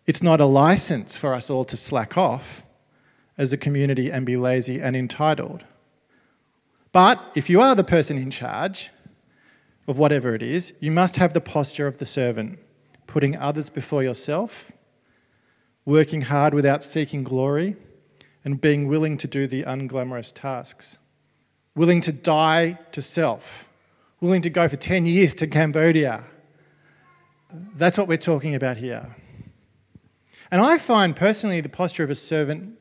It's 0.06 0.22
not 0.22 0.42
a 0.42 0.46
license 0.46 1.16
for 1.16 1.34
us 1.34 1.50
all 1.50 1.64
to 1.66 1.78
slack 1.78 2.18
off 2.18 2.64
as 3.38 3.54
a 3.54 3.58
community 3.58 4.12
and 4.12 4.26
be 4.26 4.36
lazy 4.36 4.82
and 4.82 4.96
entitled. 4.96 5.64
But 6.92 7.20
if 7.34 7.50
you 7.50 7.62
are 7.62 7.76
the 7.76 7.84
person 7.84 8.18
in 8.18 8.30
charge 8.30 8.92
of 9.88 9.98
whatever 9.98 10.36
it 10.36 10.44
is, 10.44 10.74
you 10.80 10.92
must 10.92 11.16
have 11.16 11.34
the 11.34 11.42
posture 11.42 11.88
of 11.88 11.98
the 11.98 12.06
servant, 12.06 12.60
putting 13.08 13.38
others 13.38 13.70
before 13.70 14.04
yourself, 14.04 14.72
working 15.86 16.22
hard 16.22 16.54
without 16.54 16.84
seeking 16.84 17.24
glory, 17.24 17.78
and 18.44 18.60
being 18.62 18.88
willing 18.88 19.18
to 19.18 19.28
do 19.28 19.48
the 19.48 19.64
unglamorous 19.64 20.34
tasks. 20.34 20.99
Willing 21.80 22.02
to 22.02 22.12
die 22.12 22.78
to 22.92 23.02
self, 23.02 23.70
willing 24.20 24.42
to 24.42 24.50
go 24.50 24.68
for 24.68 24.76
10 24.76 25.06
years 25.06 25.34
to 25.36 25.48
Cambodia. 25.48 26.26
That's 27.74 27.98
what 27.98 28.10
we're 28.10 28.18
talking 28.18 28.54
about 28.54 28.76
here. 28.76 29.16
And 30.52 30.60
I 30.60 30.78
find 30.78 31.16
personally 31.16 31.62
the 31.62 31.70
posture 31.70 32.04
of 32.04 32.10
a 32.10 32.16
servant 32.16 32.78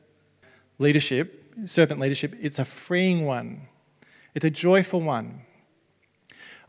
leadership, 0.79 1.55
servant 1.63 2.01
leadership, 2.01 2.35
it's 2.41 2.59
a 2.59 2.65
freeing 2.65 3.25
one. 3.25 3.69
It's 4.35 4.43
a 4.43 4.49
joyful 4.49 4.99
one. 4.99 5.43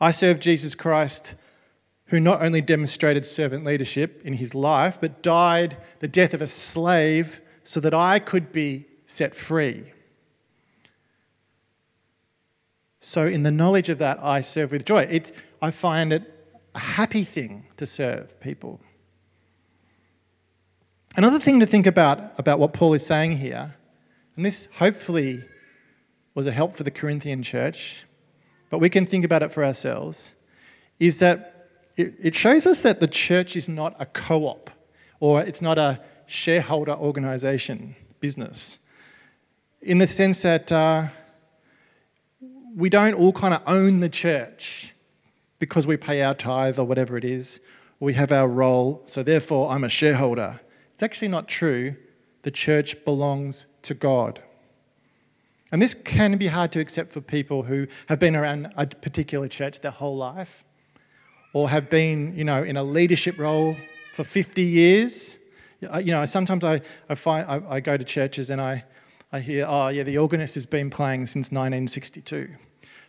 I 0.01 0.13
serve 0.13 0.39
Jesus 0.39 0.77
Christ, 0.77 1.35
who 2.07 2.21
not 2.21 2.43
only 2.43 2.61
demonstrated 2.61 3.27
servant 3.27 3.65
leadership 3.65 4.23
in 4.25 4.35
his 4.35 4.55
life, 4.55 5.01
but 5.01 5.21
died 5.21 5.79
the 5.99 6.07
death 6.07 6.33
of 6.33 6.43
a 6.43 6.47
slave 6.47 7.41
so 7.65 7.81
that 7.81 7.93
I 7.93 8.21
could 8.21 8.53
be 8.53 8.87
set 9.05 9.35
free. 9.35 9.95
So, 13.01 13.27
in 13.27 13.43
the 13.43 13.51
knowledge 13.51 13.89
of 13.89 13.99
that, 13.99 14.23
I 14.23 14.43
serve 14.43 14.73
with 14.73 14.85
joy. 14.85 15.07
It's, 15.11 15.33
I 15.63 15.71
find 15.71 16.13
it 16.13 16.33
a 16.75 16.79
happy 16.79 17.25
thing 17.25 17.67
to 17.79 17.87
serve 17.87 18.39
people. 18.41 18.81
Another 21.17 21.41
thing 21.41 21.61
to 21.61 21.67
think 21.67 21.87
about 21.87 22.39
about 22.39 22.59
what 22.59 22.73
Paul 22.73 22.95
is 22.95 23.05
saying 23.05 23.39
here 23.39 23.75
and 24.41 24.47
this 24.47 24.69
hopefully 24.79 25.45
was 26.35 26.47
a 26.47 26.53
help 26.53 26.75
for 26.75 26.83
the 26.83 26.91
Corinthian 26.91 27.43
church, 27.43 28.07
but 28.71 28.79
we 28.79 28.89
can 28.89 29.05
think 29.05 29.23
about 29.23 29.43
it 29.43 29.53
for 29.53 29.63
ourselves, 29.63 30.35
is 30.99 31.19
that 31.19 31.69
it, 31.97 32.35
shows 32.35 32.67
us 32.67 32.81
that 32.81 33.01
the 33.01 33.07
church 33.07 33.55
is 33.57 33.69
not 33.69 33.95
a 33.99 34.07
co 34.07 34.47
op 34.47 34.71
or 35.19 35.43
it's 35.43 35.61
not 35.61 35.77
a 35.77 36.01
shareholder 36.25 36.95
organization 36.95 37.97
business. 38.21 38.79
In 39.83 39.99
the 39.99 40.07
sense 40.07 40.41
that 40.41 40.73
uh, 40.73 41.09
we 42.75 42.89
don't 42.89 43.15
all 43.15 43.33
kind 43.33 43.55
of 43.55 43.63
own 43.67 44.01
the 44.01 44.09
church 44.09 44.95
because 45.59 45.87
we 45.87 45.97
pay 45.97 46.23
our 46.23 46.35
tithe 46.35 46.79
or 46.79 46.85
whatever 46.85 47.17
it 47.17 47.25
is, 47.25 47.61
we 47.99 48.15
have 48.15 48.33
our 48.33 48.49
role, 48.49 49.05
so 49.09 49.23
therefore 49.23 49.71
I'm 49.71 49.85
a 49.85 49.89
shareholder. 49.89 50.61
It's 50.95 51.03
actually 51.03 51.29
not 51.29 51.49
true. 51.49 51.97
The 52.43 52.51
church 52.51 53.05
belongs 53.05 53.67
to 53.83 53.95
God. 53.95 54.43
And 55.71 55.81
this 55.81 55.95
can 55.95 56.37
be 56.39 56.49
hard 56.49 56.73
to 56.73 56.81
accept 56.81 57.13
for 57.13 57.21
people 57.21 57.65
who 57.65 57.87
have 58.09 58.19
been 58.19 58.35
around 58.35 58.73
a 58.77 58.87
particular 58.87 59.47
church 59.47 59.81
their 59.81 59.91
whole 59.91 60.17
life 60.17 60.65
or 61.53 61.69
have 61.71 61.91
been, 61.91 62.37
you 62.37 62.45
know, 62.45 62.63
in 62.63 62.77
a 62.77 62.83
leadership 62.83 63.39
role 63.39 63.77
for 64.15 64.25
50 64.25 64.63
years. 64.63 65.39
You 65.81 66.13
know, 66.13 66.25
sometimes 66.27 66.65
I, 66.65 66.81
I 67.09 67.15
find 67.15 67.47
I, 67.49 67.77
I 67.77 67.81
go 67.81 67.97
to 67.97 68.05
churches 68.05 68.51
and 68.51 68.61
I, 68.61 68.85
I 69.33 69.41
hear, 69.41 69.65
oh, 69.69 69.89
yeah, 69.89 70.03
the 70.03 70.19
organist 70.19 70.55
has 70.55 70.67
been 70.67 70.91
playing 70.91 71.27
since 71.27 71.47
1962. 71.47 72.49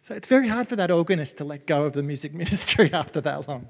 So 0.03 0.15
it's 0.15 0.27
very 0.27 0.47
hard 0.47 0.67
for 0.67 0.75
that 0.75 0.89
organist 0.89 1.37
to 1.37 1.43
let 1.43 1.67
go 1.67 1.83
of 1.85 1.93
the 1.93 2.03
music 2.03 2.33
ministry 2.43 2.91
after 2.93 3.21
that 3.21 3.47
long. 3.47 3.69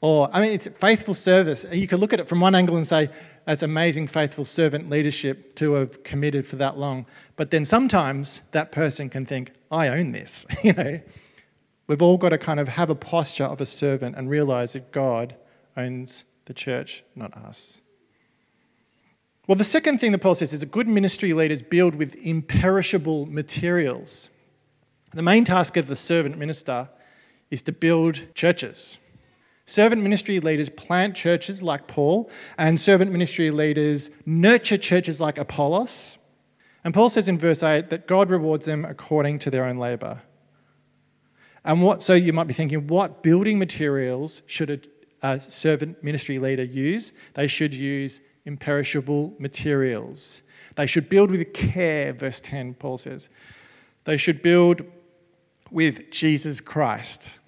Or, 0.00 0.30
I 0.32 0.40
mean, 0.40 0.52
it's 0.52 0.66
faithful 0.78 1.14
service. 1.14 1.66
You 1.70 1.86
could 1.86 1.98
look 1.98 2.12
at 2.12 2.20
it 2.20 2.28
from 2.28 2.40
one 2.40 2.54
angle 2.54 2.76
and 2.76 2.86
say, 2.86 3.10
that's 3.44 3.62
amazing, 3.62 4.06
faithful 4.06 4.44
servant 4.44 4.88
leadership 4.88 5.54
to 5.56 5.74
have 5.74 6.02
committed 6.02 6.46
for 6.46 6.56
that 6.56 6.78
long. 6.78 7.06
But 7.36 7.50
then 7.50 7.64
sometimes 7.64 8.42
that 8.52 8.72
person 8.72 9.10
can 9.10 9.26
think, 9.26 9.52
I 9.70 9.88
own 9.88 10.12
this. 10.12 10.46
you 10.64 10.72
know, 10.72 11.00
we've 11.86 12.02
all 12.02 12.16
got 12.16 12.30
to 12.30 12.38
kind 12.38 12.60
of 12.60 12.68
have 12.68 12.88
a 12.88 12.94
posture 12.94 13.44
of 13.44 13.60
a 13.60 13.66
servant 13.66 14.16
and 14.16 14.30
realize 14.30 14.72
that 14.72 14.90
God 14.90 15.34
owns 15.76 16.24
the 16.46 16.54
church, 16.54 17.04
not 17.14 17.34
us. 17.36 17.79
Well, 19.46 19.56
the 19.56 19.64
second 19.64 19.98
thing 19.98 20.12
that 20.12 20.18
Paul 20.18 20.34
says 20.34 20.52
is 20.52 20.60
that 20.60 20.70
good 20.70 20.86
ministry 20.86 21.32
leaders 21.32 21.62
build 21.62 21.94
with 21.94 22.14
imperishable 22.16 23.26
materials. 23.26 24.30
The 25.12 25.22
main 25.22 25.44
task 25.44 25.76
of 25.76 25.86
the 25.88 25.96
servant 25.96 26.38
minister 26.38 26.88
is 27.50 27.62
to 27.62 27.72
build 27.72 28.32
churches. 28.34 28.98
Servant 29.66 30.02
ministry 30.02 30.40
leaders 30.40 30.68
plant 30.68 31.14
churches 31.14 31.62
like 31.62 31.86
Paul, 31.86 32.30
and 32.58 32.78
servant 32.78 33.12
ministry 33.12 33.50
leaders 33.50 34.10
nurture 34.26 34.78
churches 34.78 35.20
like 35.20 35.38
Apollos. 35.38 36.16
And 36.84 36.94
Paul 36.94 37.10
says 37.10 37.28
in 37.28 37.38
verse 37.38 37.62
8 37.62 37.90
that 37.90 38.06
God 38.06 38.30
rewards 38.30 38.66
them 38.66 38.84
according 38.84 39.38
to 39.40 39.50
their 39.50 39.64
own 39.64 39.76
labor. 39.76 40.22
And 41.64 41.82
what, 41.82 42.02
so 42.02 42.14
you 42.14 42.32
might 42.32 42.46
be 42.46 42.54
thinking, 42.54 42.86
what 42.86 43.22
building 43.22 43.58
materials 43.58 44.42
should 44.46 44.88
a, 45.22 45.34
a 45.34 45.40
servant 45.40 46.02
ministry 46.02 46.38
leader 46.38 46.64
use? 46.64 47.12
They 47.34 47.46
should 47.46 47.74
use 47.74 48.22
imperishable 48.44 49.34
materials. 49.38 50.42
They 50.76 50.86
should 50.86 51.08
build 51.08 51.30
with 51.30 51.52
care, 51.52 52.12
verse 52.12 52.40
10, 52.40 52.74
Paul 52.74 52.98
says. 52.98 53.28
They 54.04 54.16
should 54.16 54.42
build 54.42 54.82
with 55.70 56.10
Jesus 56.10 56.60
Christ. 56.60 57.38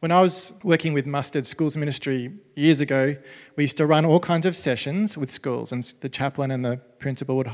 When 0.00 0.12
I 0.12 0.20
was 0.20 0.52
working 0.62 0.92
with 0.92 1.06
Mustard 1.06 1.46
Schools 1.46 1.76
Ministry 1.76 2.32
years 2.54 2.80
ago, 2.80 3.16
we 3.56 3.64
used 3.64 3.78
to 3.78 3.86
run 3.86 4.04
all 4.04 4.20
kinds 4.20 4.46
of 4.46 4.54
sessions 4.54 5.16
with 5.16 5.30
schools, 5.30 5.72
and 5.72 5.82
the 6.00 6.08
chaplain 6.08 6.50
and 6.50 6.64
the 6.64 6.76
principal 6.98 7.36
would, 7.36 7.50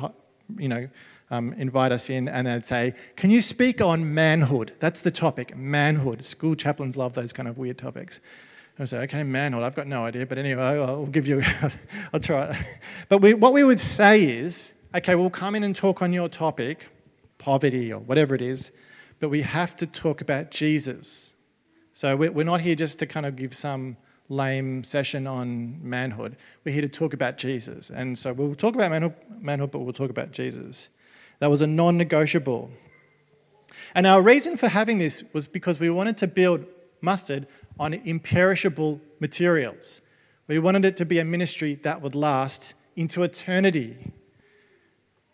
you 0.59 0.69
know, 0.69 0.89
um, 1.31 1.53
invite 1.55 1.93
us 1.93 2.11
in, 2.11 2.29
and 2.29 2.47
they'd 2.47 2.67
say, 2.67 2.95
"Can 3.17 3.31
you 3.31 3.41
speak 3.41 3.81
on 3.81 4.13
manhood?" 4.13 4.73
That's 4.81 5.01
the 5.01 5.11
topic, 5.11 5.57
manhood. 5.57 6.25
School 6.25 6.55
chaplains 6.57 6.97
love 6.97 7.15
those 7.15 7.33
kind 7.33 7.49
of 7.49 7.57
weird 7.57 7.79
topics. 7.79 8.21
I 8.83 8.87
say, 8.87 8.99
"Okay, 8.99 9.23
manhood. 9.23 9.63
I've 9.63 9.75
got 9.75 9.87
no 9.87 10.05
idea, 10.05 10.27
but 10.27 10.39
anyway, 10.39 10.63
I'll 10.63 11.07
give 11.07 11.27
you. 11.27 11.43
I'll 12.13 12.21
try." 12.21 12.57
But 13.09 13.19
we, 13.19 13.35
what 13.35 13.53
we 13.53 13.65
would 13.65 13.81
say 13.81 14.25
is, 14.25 14.75
"Okay, 14.95 15.15
we'll 15.15 15.31
come 15.31 15.55
in 15.55 15.63
and 15.63 15.75
talk 15.75 16.03
on 16.03 16.13
your 16.13 16.29
topic, 16.29 16.89
poverty 17.39 17.93
or 17.93 18.01
whatever 18.01 18.35
it 18.35 18.43
is, 18.43 18.73
but 19.21 19.29
we 19.29 19.43
have 19.43 19.77
to 19.77 19.87
talk 19.87 20.21
about 20.21 20.51
Jesus." 20.51 21.35
So 21.95 22.17
we're 22.17 22.45
not 22.45 22.63
here 22.63 22.75
just 22.75 22.99
to 23.01 23.07
kind 23.07 23.27
of 23.27 23.37
give 23.37 23.55
some 23.55 23.99
lame 24.29 24.83
session 24.83 25.27
on 25.27 25.79
manhood. 25.83 26.37
We're 26.65 26.73
here 26.73 26.83
to 26.83 26.89
talk 26.89 27.13
about 27.13 27.37
Jesus. 27.37 27.91
And 27.91 28.19
so 28.19 28.33
we'll 28.33 28.55
talk 28.55 28.75
about 28.75 28.91
manhood, 28.91 29.15
manhood 29.39 29.71
but 29.71 29.81
we'll 29.81 29.93
talk 29.93 30.11
about 30.11 30.33
Jesus. 30.33 30.89
That 31.41 31.51
was 31.51 31.61
a 31.61 31.67
non 31.67 31.97
negotiable. 31.97 32.71
And 33.95 34.07
our 34.07 34.23
reason 34.23 34.57
for 34.57 34.69
having 34.69 34.99
this 34.99 35.23
was 35.33 35.47
because 35.47 35.79
we 35.79 35.91
wanted 35.91 36.17
to 36.19 36.27
build 36.27 36.65
mustard 37.03 37.47
on 37.79 37.95
imperishable 37.95 39.01
materials. 39.21 40.01
We 40.47 40.59
wanted 40.59 40.85
it 40.85 40.97
to 40.99 41.05
be 41.05 41.19
a 41.19 41.25
ministry 41.25 41.75
that 41.83 42.03
would 42.03 42.15
last 42.15 42.75
into 42.97 43.23
eternity. 43.23 44.13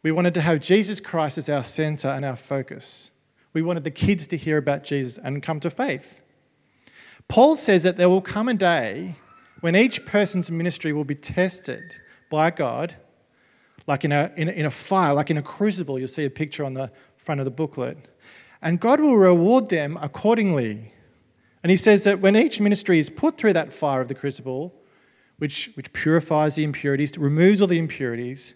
We 0.03 0.13
wanted 0.13 0.35
to 0.35 0.41
have 0.41 0.61
Jesus 0.61 1.01
Christ 1.01 1.39
as 1.39 1.49
our 1.49 1.65
center 1.65 2.09
and 2.09 2.25
our 2.25 2.37
focus. 2.37 3.11
We 3.53 3.63
wanted 3.63 3.85
the 3.85 3.91
kids 3.91 4.27
to 4.29 4.37
hear 4.37 4.57
about 4.57 4.85
Jesus 4.85 5.19
and 5.19 5.43
come 5.43 5.61
to 5.61 5.71
faith. 5.71 6.21
Paul 7.27 7.57
says 7.57 7.83
that 7.83 7.97
there 7.97 8.09
will 8.09 8.21
come 8.21 8.49
a 8.49 8.55
day 8.55 9.17
when 9.61 9.75
each 9.75 10.07
person's 10.07 10.51
ministry 10.51 10.93
will 10.93 11.05
be 11.05 11.15
tested 11.15 11.95
by 12.31 12.51
God, 12.51 12.97
like 13.87 14.05
in 14.05 14.13
a, 14.13 14.33
in 14.37 14.49
a, 14.49 14.53
in 14.53 14.67
a 14.67 14.71
fire, 14.71 15.15
like 15.15 15.31
in 15.31 15.37
a 15.37 15.43
crucible. 15.43 15.99
You'll 15.99 16.09
see 16.09 16.25
a 16.25 16.31
picture 16.31 16.65
on 16.65 16.75
the 16.75 16.91
front 17.17 17.41
of 17.41 17.45
the 17.45 17.51
booklet. 17.51 17.99
And 18.63 18.79
God 18.81 19.01
will 19.01 19.17
reward 19.17 19.69
them 19.69 19.99
accordingly. 20.01 20.93
And 21.63 21.71
he 21.71 21.77
says 21.77 22.05
that 22.05 22.21
when 22.21 22.37
each 22.37 22.61
ministry 22.61 22.99
is 22.99 23.11
put 23.11 23.37
through 23.37 23.53
that 23.55 23.73
fire 23.73 24.01
of 24.01 24.09
the 24.09 24.15
crucible, 24.15 24.75
which, 25.39 25.71
which 25.75 25.93
purifies 25.93 26.57
the 26.57 26.65
impurities, 26.65 27.17
removes 27.19 27.61
all 27.61 27.69
the 27.69 27.79
impurities, 27.79 28.55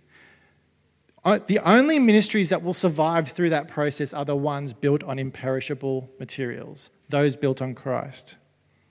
uh, 1.24 1.38
the 1.46 1.60
only 1.60 1.98
ministries 1.98 2.48
that 2.48 2.62
will 2.62 2.74
survive 2.74 3.28
through 3.28 3.50
that 3.50 3.68
process 3.68 4.12
are 4.12 4.24
the 4.24 4.36
ones 4.36 4.72
built 4.72 5.04
on 5.04 5.18
imperishable 5.18 6.10
materials, 6.18 6.90
those 7.08 7.36
built 7.36 7.62
on 7.62 7.74
Christ. 7.74 8.36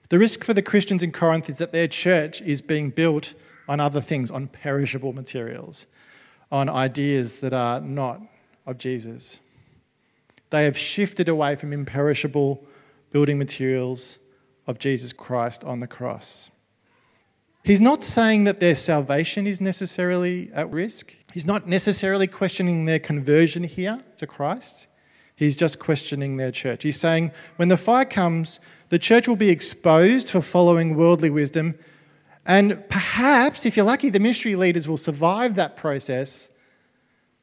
The 0.09 0.19
risk 0.19 0.43
for 0.43 0.53
the 0.53 0.61
Christians 0.61 1.03
in 1.03 1.11
Corinth 1.11 1.49
is 1.49 1.57
that 1.57 1.73
their 1.73 1.87
church 1.87 2.41
is 2.41 2.61
being 2.61 2.89
built 2.89 3.33
on 3.67 3.79
other 3.79 4.01
things, 4.01 4.31
on 4.31 4.47
perishable 4.47 5.13
materials, 5.13 5.87
on 6.51 6.69
ideas 6.69 7.41
that 7.41 7.53
are 7.53 7.81
not 7.81 8.21
of 8.65 8.77
Jesus. 8.77 9.39
They 10.49 10.65
have 10.65 10.77
shifted 10.77 11.29
away 11.29 11.55
from 11.55 11.73
imperishable 11.73 12.65
building 13.11 13.37
materials 13.37 14.19
of 14.67 14.79
Jesus 14.79 15.13
Christ 15.13 15.63
on 15.63 15.79
the 15.79 15.87
cross. 15.87 16.49
He's 17.63 17.81
not 17.81 18.03
saying 18.03 18.45
that 18.45 18.59
their 18.59 18.73
salvation 18.73 19.45
is 19.45 19.61
necessarily 19.61 20.49
at 20.53 20.71
risk. 20.71 21.15
He's 21.33 21.45
not 21.45 21.67
necessarily 21.67 22.25
questioning 22.25 22.85
their 22.85 22.99
conversion 22.99 23.63
here 23.63 24.01
to 24.17 24.25
Christ. 24.25 24.87
He's 25.35 25.55
just 25.55 25.79
questioning 25.79 26.37
their 26.37 26.51
church. 26.51 26.83
He's 26.83 26.99
saying 26.99 27.31
when 27.57 27.67
the 27.67 27.77
fire 27.77 28.05
comes, 28.05 28.59
the 28.89 28.99
church 28.99 29.27
will 29.27 29.35
be 29.35 29.49
exposed 29.49 30.29
for 30.29 30.41
following 30.41 30.95
worldly 30.95 31.29
wisdom. 31.29 31.75
And 32.45 32.87
perhaps, 32.89 33.65
if 33.65 33.77
you're 33.77 33.85
lucky, 33.85 34.09
the 34.09 34.19
ministry 34.19 34.55
leaders 34.55 34.87
will 34.87 34.97
survive 34.97 35.55
that 35.55 35.77
process, 35.77 36.49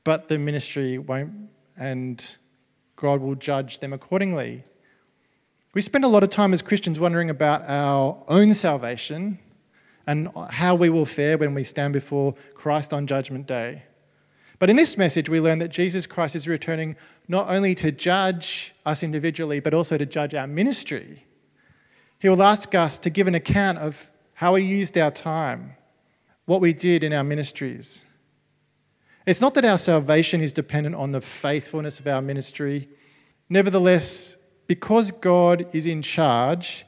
but 0.02 0.28
the 0.28 0.38
ministry 0.38 0.98
won't, 0.98 1.50
and 1.76 2.37
God 2.96 3.20
will 3.20 3.37
judge 3.37 3.78
them 3.78 3.92
accordingly. 3.92 4.64
We 5.75 5.82
spend 5.82 6.04
a 6.04 6.08
lot 6.08 6.22
of 6.22 6.30
time 6.30 6.54
as 6.54 6.62
Christians 6.62 6.98
wondering 6.98 7.28
about 7.28 7.62
our 7.68 8.22
own 8.26 8.54
salvation 8.54 9.38
and 10.06 10.30
how 10.48 10.75
we 10.75 10.88
will 10.88 11.04
fare 11.04 11.37
when 11.37 11.52
we 11.52 11.62
stand 11.62 11.92
before 11.92 12.34
Christ 12.54 12.94
on 12.94 13.06
Judgment 13.06 13.46
Day. 13.46 13.82
But 14.58 14.70
in 14.70 14.76
this 14.76 14.96
message, 14.96 15.28
we 15.28 15.40
learn 15.40 15.58
that 15.58 15.68
Jesus 15.68 16.06
Christ 16.06 16.34
is 16.34 16.48
returning 16.48 16.96
not 17.28 17.50
only 17.50 17.75
to 17.76 17.92
judge 17.92 18.75
us 18.87 19.02
individually, 19.02 19.60
but 19.60 19.75
also 19.75 19.98
to 19.98 20.06
judge 20.06 20.34
our 20.34 20.46
ministry. 20.46 21.26
He 22.18 22.30
will 22.30 22.42
ask 22.42 22.75
us 22.75 22.98
to 23.00 23.10
give 23.10 23.26
an 23.26 23.34
account 23.34 23.78
of 23.78 24.10
how 24.34 24.54
we 24.54 24.62
used 24.62 24.96
our 24.96 25.10
time, 25.10 25.76
what 26.46 26.62
we 26.62 26.72
did 26.72 27.04
in 27.04 27.12
our 27.12 27.22
ministries. 27.22 28.02
It's 29.26 29.42
not 29.42 29.52
that 29.52 29.66
our 29.66 29.78
salvation 29.78 30.40
is 30.40 30.52
dependent 30.54 30.96
on 30.96 31.12
the 31.12 31.20
faithfulness 31.20 32.00
of 32.00 32.06
our 32.06 32.22
ministry. 32.22 32.88
Nevertheless, 33.50 34.38
because 34.68 35.10
God 35.10 35.66
is 35.72 35.84
in 35.84 36.02
charge, 36.02 36.87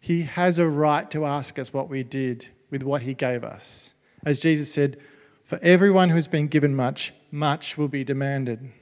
He 0.00 0.22
has 0.22 0.58
a 0.58 0.66
right 0.66 1.10
to 1.10 1.26
ask 1.26 1.58
us 1.58 1.74
what 1.74 1.90
we 1.90 2.02
did 2.02 2.48
with 2.70 2.82
what 2.82 3.02
He 3.02 3.12
gave 3.12 3.44
us. 3.44 3.94
As 4.24 4.40
Jesus 4.40 4.72
said, 4.72 4.96
For 5.44 5.58
everyone 5.60 6.08
who 6.08 6.14
has 6.14 6.28
been 6.28 6.48
given 6.48 6.74
much, 6.74 7.12
much 7.30 7.76
will 7.76 7.88
be 7.88 8.02
demanded. 8.02 8.72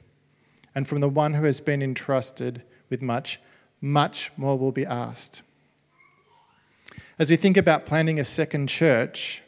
And 0.72 0.86
from 0.86 1.00
the 1.00 1.08
one 1.08 1.34
who 1.34 1.44
has 1.44 1.60
been 1.60 1.82
entrusted 1.82 2.62
with 2.88 3.02
much, 3.02 3.40
much 3.80 4.30
more 4.36 4.56
will 4.56 4.70
be 4.70 4.86
asked 4.86 5.42
as 7.22 7.30
we 7.30 7.36
think 7.36 7.56
about 7.56 7.86
planning 7.86 8.18
a 8.18 8.24
second 8.24 8.68
church, 8.68 9.42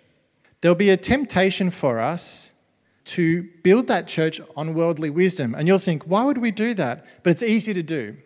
there'll 0.61 0.75
be 0.75 0.91
a 0.91 0.97
temptation 0.97 1.71
for 1.71 1.99
us 1.99 2.53
to 3.05 3.49
build 3.63 3.87
that 3.89 4.07
church 4.07 4.41
on 4.57 4.75
worldly 4.75 5.11
wisdom. 5.11 5.55
And 5.55 5.67
you'll 5.67 5.79
think, 5.79 6.05
why 6.05 6.25
would 6.25 6.39
we 6.39 6.51
do 6.51 6.75
that? 6.75 7.05
But 7.23 7.31
it's 7.31 7.43
easy 7.43 7.75
to 7.75 7.83
do. 7.83 8.17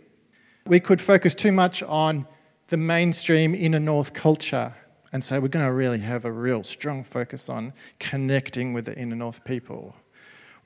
We 0.69 0.81
could 0.81 1.01
focus 1.01 1.35
too 1.35 1.51
much 1.51 1.83
on 1.83 2.27
the 2.67 2.77
mainstream 2.77 3.55
inner 3.55 3.81
north 3.81 4.13
culture 4.13 4.75
and 5.15 5.25
say 5.25 5.39
we're 5.39 5.49
going 5.49 5.65
to 5.65 5.73
really 5.73 6.01
have 6.01 6.27
a 6.27 6.31
real 6.31 6.63
strong 6.63 7.03
focus 7.03 7.49
on 7.49 7.73
connecting 7.99 8.75
with 8.75 8.85
the 8.85 8.95
inner 8.95 9.17
north 9.17 9.45
people. 9.45 9.97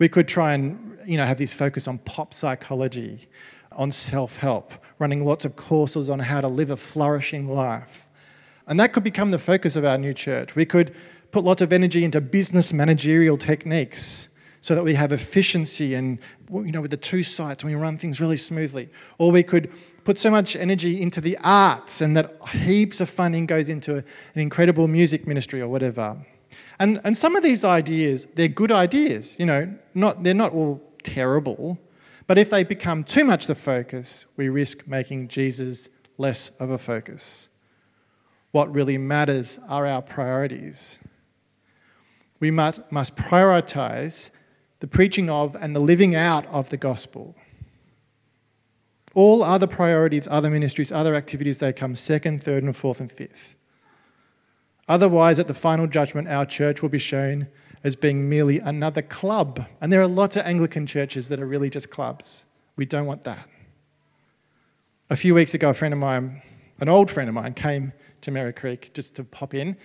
We 0.00 0.08
could 0.08 0.26
try 0.26 0.54
and 0.54 0.98
you 1.06 1.16
know 1.16 1.24
have 1.24 1.38
this 1.38 1.52
focus 1.52 1.86
on 1.86 1.98
pop 1.98 2.34
psychology, 2.34 3.28
on 3.70 3.92
self-help, 3.92 4.72
running 4.98 5.24
lots 5.24 5.44
of 5.44 5.54
courses 5.54 6.10
on 6.10 6.18
how 6.18 6.40
to 6.40 6.48
live 6.48 6.70
a 6.70 6.76
flourishing 6.76 7.48
life. 7.48 8.08
And 8.66 8.80
that 8.80 8.92
could 8.92 9.04
become 9.04 9.30
the 9.30 9.38
focus 9.38 9.76
of 9.76 9.84
our 9.84 9.98
new 9.98 10.14
church. 10.14 10.56
We 10.56 10.66
could 10.66 10.96
put 11.30 11.44
lots 11.44 11.62
of 11.62 11.72
energy 11.72 12.04
into 12.04 12.20
business 12.20 12.72
managerial 12.72 13.38
techniques 13.38 14.30
so 14.62 14.74
that 14.74 14.82
we 14.82 14.94
have 14.94 15.12
efficiency 15.12 15.94
and, 15.94 16.18
you 16.50 16.72
know, 16.72 16.80
with 16.80 16.92
the 16.92 16.96
two 16.96 17.22
sites, 17.22 17.64
and 17.64 17.72
we 17.72 17.76
run 17.76 17.98
things 17.98 18.20
really 18.20 18.36
smoothly. 18.36 18.88
Or 19.18 19.32
we 19.32 19.42
could 19.42 19.72
put 20.04 20.18
so 20.18 20.30
much 20.30 20.56
energy 20.56 21.00
into 21.00 21.20
the 21.20 21.38
arts 21.42 22.00
and 22.00 22.16
that 22.16 22.36
heaps 22.48 23.00
of 23.00 23.08
funding 23.08 23.46
goes 23.46 23.68
into 23.68 23.96
an 23.96 24.04
incredible 24.34 24.88
music 24.88 25.26
ministry 25.26 25.60
or 25.60 25.68
whatever. 25.68 26.24
And, 26.78 27.00
and 27.04 27.16
some 27.16 27.36
of 27.36 27.42
these 27.42 27.64
ideas, 27.64 28.26
they're 28.34 28.48
good 28.48 28.72
ideas, 28.72 29.38
you 29.38 29.46
know, 29.46 29.74
not, 29.94 30.22
they're 30.24 30.34
not 30.34 30.52
all 30.52 30.82
terrible, 31.02 31.78
but 32.26 32.38
if 32.38 32.50
they 32.50 32.64
become 32.64 33.04
too 33.04 33.24
much 33.24 33.46
the 33.46 33.54
focus, 33.54 34.26
we 34.36 34.48
risk 34.48 34.86
making 34.86 35.28
Jesus 35.28 35.88
less 36.18 36.50
of 36.60 36.70
a 36.70 36.78
focus. 36.78 37.48
What 38.50 38.72
really 38.72 38.98
matters 38.98 39.58
are 39.68 39.86
our 39.86 40.02
priorities. 40.02 40.98
We 42.38 42.50
must, 42.50 42.80
must 42.90 43.16
prioritize 43.16 44.30
the 44.80 44.86
preaching 44.86 45.30
of 45.30 45.54
and 45.54 45.74
the 45.76 45.80
living 45.80 46.14
out 46.14 46.44
of 46.46 46.70
the 46.70 46.76
gospel. 46.76 47.36
All 49.14 49.42
other 49.42 49.66
priorities, 49.66 50.26
other 50.30 50.50
ministries, 50.50 50.90
other 50.90 51.14
activities, 51.14 51.58
they 51.58 51.72
come 51.72 51.94
second, 51.94 52.42
third, 52.42 52.62
and 52.62 52.74
fourth, 52.74 53.00
and 53.00 53.10
fifth. 53.10 53.56
Otherwise, 54.88 55.38
at 55.38 55.46
the 55.46 55.54
final 55.54 55.86
judgment, 55.86 56.28
our 56.28 56.46
church 56.46 56.82
will 56.82 56.88
be 56.88 56.98
shown 56.98 57.48
as 57.84 57.96
being 57.96 58.28
merely 58.28 58.58
another 58.58 59.02
club. 59.02 59.66
And 59.80 59.92
there 59.92 60.00
are 60.00 60.06
lots 60.06 60.36
of 60.36 60.46
Anglican 60.46 60.86
churches 60.86 61.28
that 61.28 61.40
are 61.40 61.46
really 61.46 61.70
just 61.70 61.90
clubs. 61.90 62.46
We 62.76 62.86
don't 62.86 63.06
want 63.06 63.24
that. 63.24 63.48
A 65.10 65.16
few 65.16 65.34
weeks 65.34 65.52
ago, 65.52 65.70
a 65.70 65.74
friend 65.74 65.92
of 65.92 66.00
mine, 66.00 66.42
an 66.80 66.88
old 66.88 67.10
friend 67.10 67.28
of 67.28 67.34
mine, 67.34 67.54
came 67.54 67.92
to 68.22 68.30
Merri 68.30 68.52
Creek 68.52 68.92
just 68.94 69.14
to 69.16 69.24
pop 69.24 69.52
in. 69.52 69.76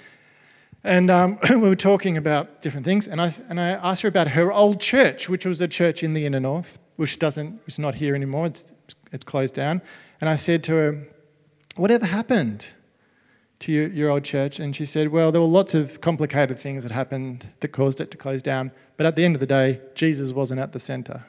And 0.83 1.11
um, 1.11 1.39
we 1.49 1.57
were 1.57 1.75
talking 1.75 2.17
about 2.17 2.61
different 2.61 2.85
things, 2.85 3.07
and 3.07 3.21
I, 3.21 3.33
and 3.49 3.59
I 3.59 3.69
asked 3.71 4.03
her 4.03 4.09
about 4.09 4.29
her 4.29 4.53
old 4.53 4.79
church, 4.79 5.27
which 5.27 5.45
was 5.45 5.59
a 5.59 5.67
church 5.67 6.03
in 6.03 6.13
the 6.13 6.25
inner 6.25 6.39
north, 6.39 6.77
which 6.95 7.19
doesn't, 7.19 7.61
it's 7.67 7.79
not 7.79 7.95
here 7.95 8.15
anymore, 8.15 8.47
it's, 8.47 8.71
it's 8.85 8.95
closed 9.25 9.55
down. 9.55 9.81
And 10.21 10.29
I 10.29 10.35
said 10.35 10.63
to 10.65 10.71
her, 10.73 11.07
Whatever 11.75 12.07
happened 12.07 12.65
to 13.59 13.71
your, 13.71 13.87
your 13.89 14.09
old 14.09 14.23
church? 14.23 14.59
And 14.59 14.75
she 14.75 14.85
said, 14.85 15.09
Well, 15.09 15.31
there 15.31 15.41
were 15.41 15.47
lots 15.47 15.73
of 15.73 16.01
complicated 16.01 16.59
things 16.59 16.83
that 16.83 16.91
happened 16.91 17.49
that 17.59 17.69
caused 17.69 18.01
it 18.01 18.11
to 18.11 18.17
close 18.17 18.41
down, 18.41 18.71
but 18.97 19.05
at 19.05 19.15
the 19.15 19.23
end 19.23 19.35
of 19.35 19.39
the 19.39 19.47
day, 19.47 19.81
Jesus 19.95 20.33
wasn't 20.33 20.59
at 20.59 20.71
the 20.71 20.79
center. 20.79 21.25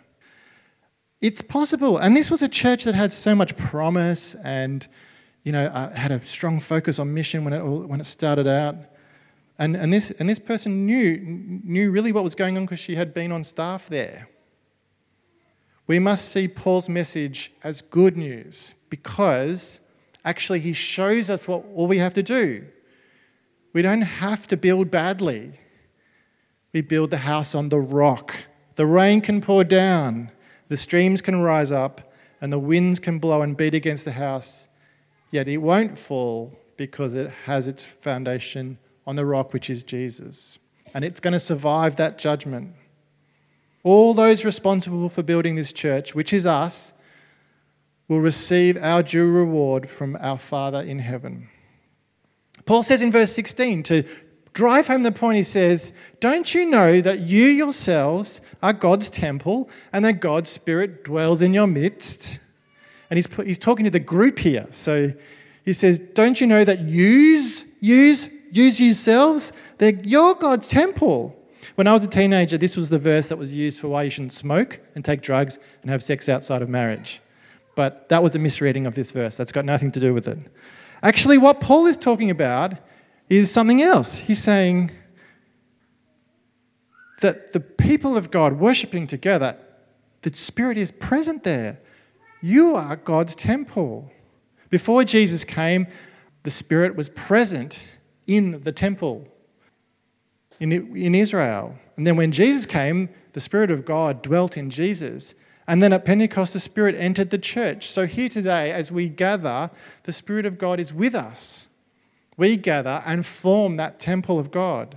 It's 1.20 1.42
possible. 1.42 1.98
And 1.98 2.16
this 2.16 2.30
was 2.30 2.42
a 2.42 2.48
church 2.48 2.84
that 2.84 2.94
had 2.94 3.12
so 3.12 3.34
much 3.34 3.56
promise 3.56 4.34
and 4.36 4.86
you 5.48 5.52
know, 5.52 5.66
uh, 5.66 5.90
had 5.94 6.12
a 6.12 6.24
strong 6.26 6.60
focus 6.60 6.98
on 6.98 7.14
mission 7.14 7.42
when 7.42 7.54
it, 7.54 7.62
when 7.62 8.00
it 8.00 8.04
started 8.04 8.46
out. 8.46 8.76
And, 9.58 9.76
and, 9.76 9.92
this, 9.92 10.10
and 10.10 10.28
this 10.28 10.38
person 10.38 10.86
knew, 10.86 11.16
knew 11.64 11.90
really 11.90 12.12
what 12.12 12.22
was 12.22 12.34
going 12.34 12.56
on 12.56 12.64
because 12.64 12.78
she 12.78 12.96
had 12.96 13.14
been 13.14 13.32
on 13.32 13.42
staff 13.44 13.88
there. 13.88 14.28
We 15.88 15.98
must 15.98 16.28
see 16.28 16.46
Paul's 16.46 16.88
message 16.88 17.52
as 17.64 17.82
good 17.82 18.16
news 18.16 18.76
because 18.88 19.80
actually 20.24 20.60
he 20.60 20.72
shows 20.72 21.28
us 21.28 21.48
what 21.48 21.64
all 21.74 21.88
we 21.88 21.98
have 21.98 22.14
to 22.14 22.22
do. 22.22 22.66
We 23.72 23.82
don't 23.82 24.02
have 24.02 24.46
to 24.48 24.56
build 24.56 24.92
badly. 24.92 25.58
We 26.72 26.82
build 26.82 27.10
the 27.10 27.18
house 27.18 27.52
on 27.52 27.70
the 27.70 27.80
rock. 27.80 28.36
The 28.76 28.86
rain 28.86 29.20
can 29.20 29.40
pour 29.40 29.64
down, 29.64 30.30
the 30.68 30.76
streams 30.76 31.20
can 31.20 31.40
rise 31.40 31.72
up, 31.72 32.12
and 32.40 32.52
the 32.52 32.60
winds 32.60 33.00
can 33.00 33.18
blow 33.18 33.42
and 33.42 33.56
beat 33.56 33.74
against 33.74 34.04
the 34.04 34.12
house, 34.12 34.68
Yet 35.30 35.48
it 35.48 35.58
won't 35.58 35.98
fall 35.98 36.58
because 36.76 37.14
it 37.14 37.30
has 37.44 37.68
its 37.68 37.82
foundation 37.82 38.78
on 39.06 39.16
the 39.16 39.26
rock, 39.26 39.52
which 39.52 39.68
is 39.68 39.84
Jesus. 39.84 40.58
And 40.94 41.04
it's 41.04 41.20
going 41.20 41.32
to 41.32 41.40
survive 41.40 41.96
that 41.96 42.18
judgment. 42.18 42.74
All 43.82 44.14
those 44.14 44.44
responsible 44.44 45.08
for 45.08 45.22
building 45.22 45.54
this 45.54 45.72
church, 45.72 46.14
which 46.14 46.32
is 46.32 46.46
us, 46.46 46.92
will 48.08 48.20
receive 48.20 48.76
our 48.78 49.02
due 49.02 49.30
reward 49.30 49.88
from 49.88 50.16
our 50.20 50.38
Father 50.38 50.80
in 50.80 50.98
heaven. 50.98 51.48
Paul 52.64 52.82
says 52.82 53.02
in 53.02 53.12
verse 53.12 53.32
16 53.32 53.82
to 53.84 54.04
drive 54.52 54.88
home 54.88 55.04
the 55.04 55.12
point, 55.12 55.36
he 55.36 55.42
says, 55.42 55.92
Don't 56.20 56.52
you 56.54 56.66
know 56.66 57.00
that 57.00 57.20
you 57.20 57.44
yourselves 57.44 58.40
are 58.62 58.72
God's 58.72 59.08
temple 59.08 59.70
and 59.92 60.04
that 60.04 60.20
God's 60.20 60.50
Spirit 60.50 61.04
dwells 61.04 61.42
in 61.42 61.54
your 61.54 61.66
midst? 61.66 62.38
And 63.08 63.16
he's, 63.16 63.28
he's 63.36 63.58
talking 63.58 63.84
to 63.84 63.90
the 63.90 64.00
group 64.00 64.38
here. 64.40 64.66
So 64.70 65.12
he 65.64 65.72
says, 65.72 65.98
Don't 65.98 66.40
you 66.40 66.46
know 66.46 66.64
that 66.64 66.88
use, 66.88 67.64
use, 67.80 68.28
use 68.50 68.80
yourselves? 68.80 69.52
They're, 69.78 69.94
you're 70.02 70.34
God's 70.34 70.66
temple. 70.66 71.37
When 71.78 71.86
I 71.86 71.92
was 71.92 72.02
a 72.02 72.08
teenager, 72.08 72.58
this 72.58 72.76
was 72.76 72.90
the 72.90 72.98
verse 72.98 73.28
that 73.28 73.36
was 73.36 73.54
used 73.54 73.78
for 73.78 73.86
why 73.86 74.02
you 74.02 74.10
shouldn't 74.10 74.32
smoke 74.32 74.80
and 74.96 75.04
take 75.04 75.22
drugs 75.22 75.60
and 75.80 75.92
have 75.92 76.02
sex 76.02 76.28
outside 76.28 76.60
of 76.60 76.68
marriage. 76.68 77.20
But 77.76 78.08
that 78.08 78.20
was 78.20 78.34
a 78.34 78.40
misreading 78.40 78.84
of 78.84 78.96
this 78.96 79.12
verse. 79.12 79.36
That's 79.36 79.52
got 79.52 79.64
nothing 79.64 79.92
to 79.92 80.00
do 80.00 80.12
with 80.12 80.26
it. 80.26 80.40
Actually, 81.04 81.38
what 81.38 81.60
Paul 81.60 81.86
is 81.86 81.96
talking 81.96 82.30
about 82.30 82.74
is 83.30 83.48
something 83.48 83.80
else. 83.80 84.18
He's 84.18 84.42
saying 84.42 84.90
that 87.20 87.52
the 87.52 87.60
people 87.60 88.16
of 88.16 88.32
God 88.32 88.54
worshipping 88.54 89.06
together, 89.06 89.56
the 90.22 90.34
Spirit 90.34 90.78
is 90.78 90.90
present 90.90 91.44
there. 91.44 91.78
You 92.42 92.74
are 92.74 92.96
God's 92.96 93.36
temple. 93.36 94.10
Before 94.68 95.04
Jesus 95.04 95.44
came, 95.44 95.86
the 96.42 96.50
Spirit 96.50 96.96
was 96.96 97.08
present 97.08 97.84
in 98.26 98.64
the 98.64 98.72
temple 98.72 99.28
in, 100.60 100.96
in 100.96 101.14
Israel. 101.14 101.76
And 101.96 102.06
then 102.06 102.16
when 102.16 102.32
Jesus 102.32 102.66
came, 102.66 103.08
the 103.32 103.40
Spirit 103.40 103.70
of 103.70 103.84
God 103.84 104.22
dwelt 104.22 104.56
in 104.56 104.70
Jesus. 104.70 105.34
And 105.66 105.82
then 105.82 105.92
at 105.92 106.04
Pentecost, 106.04 106.52
the 106.54 106.60
Spirit 106.60 106.94
entered 106.94 107.30
the 107.30 107.38
church. 107.38 107.86
So 107.88 108.06
here 108.06 108.28
today, 108.28 108.72
as 108.72 108.90
we 108.90 109.08
gather, 109.08 109.70
the 110.04 110.12
Spirit 110.12 110.46
of 110.46 110.58
God 110.58 110.80
is 110.80 110.92
with 110.92 111.14
us. 111.14 111.66
We 112.36 112.56
gather 112.56 113.02
and 113.04 113.26
form 113.26 113.76
that 113.76 113.98
temple 113.98 114.38
of 114.38 114.50
God. 114.50 114.96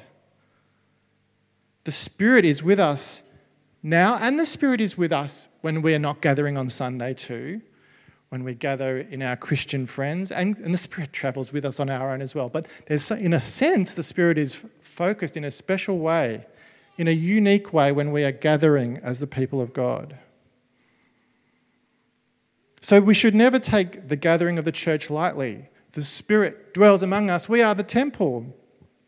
The 1.84 1.92
Spirit 1.92 2.46
is 2.46 2.62
with 2.62 2.80
us 2.80 3.24
now, 3.84 4.18
and 4.22 4.40
the 4.40 4.46
Spirit 4.46 4.80
is 4.80 4.98
with 4.98 5.12
us 5.12 5.48
when 5.62 5.82
we're 5.82 6.00
not 6.00 6.22
gathering 6.22 6.58
on 6.58 6.70
Sunday, 6.70 7.16
too, 7.16 7.62
when 8.32 8.46
we 8.46 8.54
gather 8.54 8.98
in 8.98 9.22
our 9.22 9.36
Christian 9.36 9.86
friends, 9.86 10.32
and, 10.32 10.58
and 10.60 10.74
the 10.74 10.78
Spirit 10.78 11.12
travels 11.12 11.52
with 11.52 11.66
us 11.66 11.82
on 11.82 11.90
our 11.90 12.14
own 12.14 12.22
as 12.22 12.34
well. 12.34 12.48
But 12.48 12.66
there's, 12.88 13.12
in 13.12 13.34
a 13.34 13.42
sense, 13.42 13.94
the 13.94 14.04
Spirit 14.04 14.38
is 14.38 14.58
focused 14.82 15.36
in 15.36 15.44
a 15.44 15.52
special 15.52 16.00
way, 16.00 16.46
in 16.98 17.10
a 17.10 17.12
unique 17.12 17.74
way, 17.74 17.92
when 17.92 18.14
we 18.14 18.24
are 18.24 18.32
gathering 18.32 18.98
as 19.04 19.20
the 19.20 19.28
people 19.28 19.60
of 19.60 19.74
God. 19.74 20.18
So 22.80 23.02
we 23.02 23.14
should 23.14 23.36
never 23.36 23.60
take 23.60 24.08
the 24.08 24.16
gathering 24.16 24.58
of 24.58 24.64
the 24.64 24.72
church 24.72 25.10
lightly. 25.10 25.68
The 25.92 26.02
Spirit 26.02 26.74
dwells 26.74 27.04
among 27.04 27.30
us, 27.30 27.50
we 27.50 27.62
are 27.62 27.76
the 27.76 27.84
temple. 27.84 28.46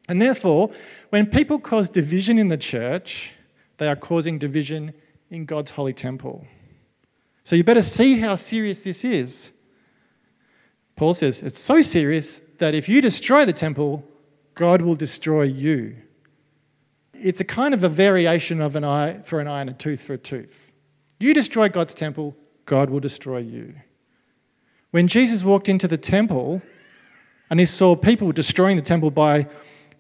And 0.10 0.22
therefore, 0.22 0.70
when 1.12 1.28
people 1.28 1.60
cause 1.60 1.88
division 1.88 2.38
in 2.38 2.50
the 2.50 2.58
church, 2.58 3.36
they 3.78 3.88
are 3.88 3.96
causing 3.96 4.38
division 4.38 4.94
in 5.30 5.46
God's 5.46 5.72
holy 5.72 5.94
temple. 5.94 6.46
So 7.44 7.56
you 7.56 7.64
better 7.64 7.82
see 7.82 8.20
how 8.20 8.36
serious 8.36 8.82
this 8.82 9.04
is. 9.04 9.52
Paul 10.96 11.14
says 11.14 11.42
it's 11.42 11.60
so 11.60 11.82
serious 11.82 12.40
that 12.60 12.74
if 12.74 12.88
you 12.88 13.02
destroy 13.02 13.46
the 13.46 13.54
temple, 13.54 14.06
God 14.54 14.82
will 14.82 14.96
destroy 14.96 15.44
you. 15.44 15.96
It's 17.14 17.42
a 17.42 17.46
kind 17.46 17.74
of 17.74 17.84
a 17.84 17.90
variation 17.90 18.62
of 18.62 18.76
an 18.76 18.84
eye 18.84 19.22
for 19.24 19.40
an 19.40 19.48
eye 19.48 19.62
and 19.62 19.70
a 19.70 19.74
tooth 19.74 20.04
for 20.04 20.14
a 20.14 20.18
tooth. 20.18 20.72
You 21.20 21.34
destroy 21.34 21.70
God's 21.70 21.94
temple, 21.94 22.36
God 22.66 22.90
will 22.90 23.00
destroy 23.00 23.40
you. 23.40 23.76
When 24.92 25.08
Jesus 25.08 25.44
walked 25.44 25.68
into 25.68 25.88
the 25.88 25.98
temple 25.98 26.62
and 27.50 27.60
he 27.60 27.66
saw 27.66 27.96
people 27.96 28.32
destroying 28.32 28.76
the 28.76 28.84
temple 28.84 29.12
by 29.12 29.48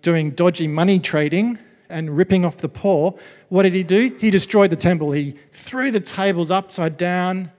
doing 0.01 0.31
dodgy 0.31 0.67
money 0.67 0.99
trading 0.99 1.57
and 1.93 2.17
ripping 2.17 2.43
off 2.43 2.57
the 2.57 2.69
poor, 2.69 3.15
what 3.49 3.63
did 3.63 3.73
he 3.73 3.83
do? 3.83 4.15
He 4.19 4.29
destroyed 4.29 4.69
the 4.69 4.75
temple. 4.75 5.11
He 5.11 5.35
threw 5.51 5.91
the 5.91 5.99
tables 5.99 6.51
upside 6.51 6.97
down 6.97 7.51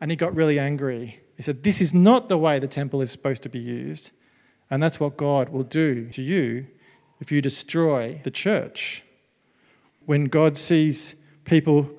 and 0.00 0.10
he 0.10 0.16
got 0.16 0.34
really 0.34 0.58
angry. 0.58 1.20
He 1.36 1.42
said, 1.42 1.62
This 1.62 1.80
is 1.80 1.94
not 1.94 2.28
the 2.28 2.36
way 2.36 2.58
the 2.58 2.68
temple 2.68 3.00
is 3.00 3.10
supposed 3.10 3.42
to 3.42 3.48
be 3.48 3.58
used. 3.58 4.10
And 4.70 4.82
that's 4.82 5.00
what 5.00 5.16
God 5.16 5.48
will 5.48 5.62
do 5.62 6.10
to 6.10 6.22
you 6.22 6.66
if 7.20 7.32
you 7.32 7.40
destroy 7.40 8.20
the 8.22 8.30
church. 8.30 9.04
When 10.04 10.26
God 10.26 10.58
sees 10.58 11.14
people 11.44 11.90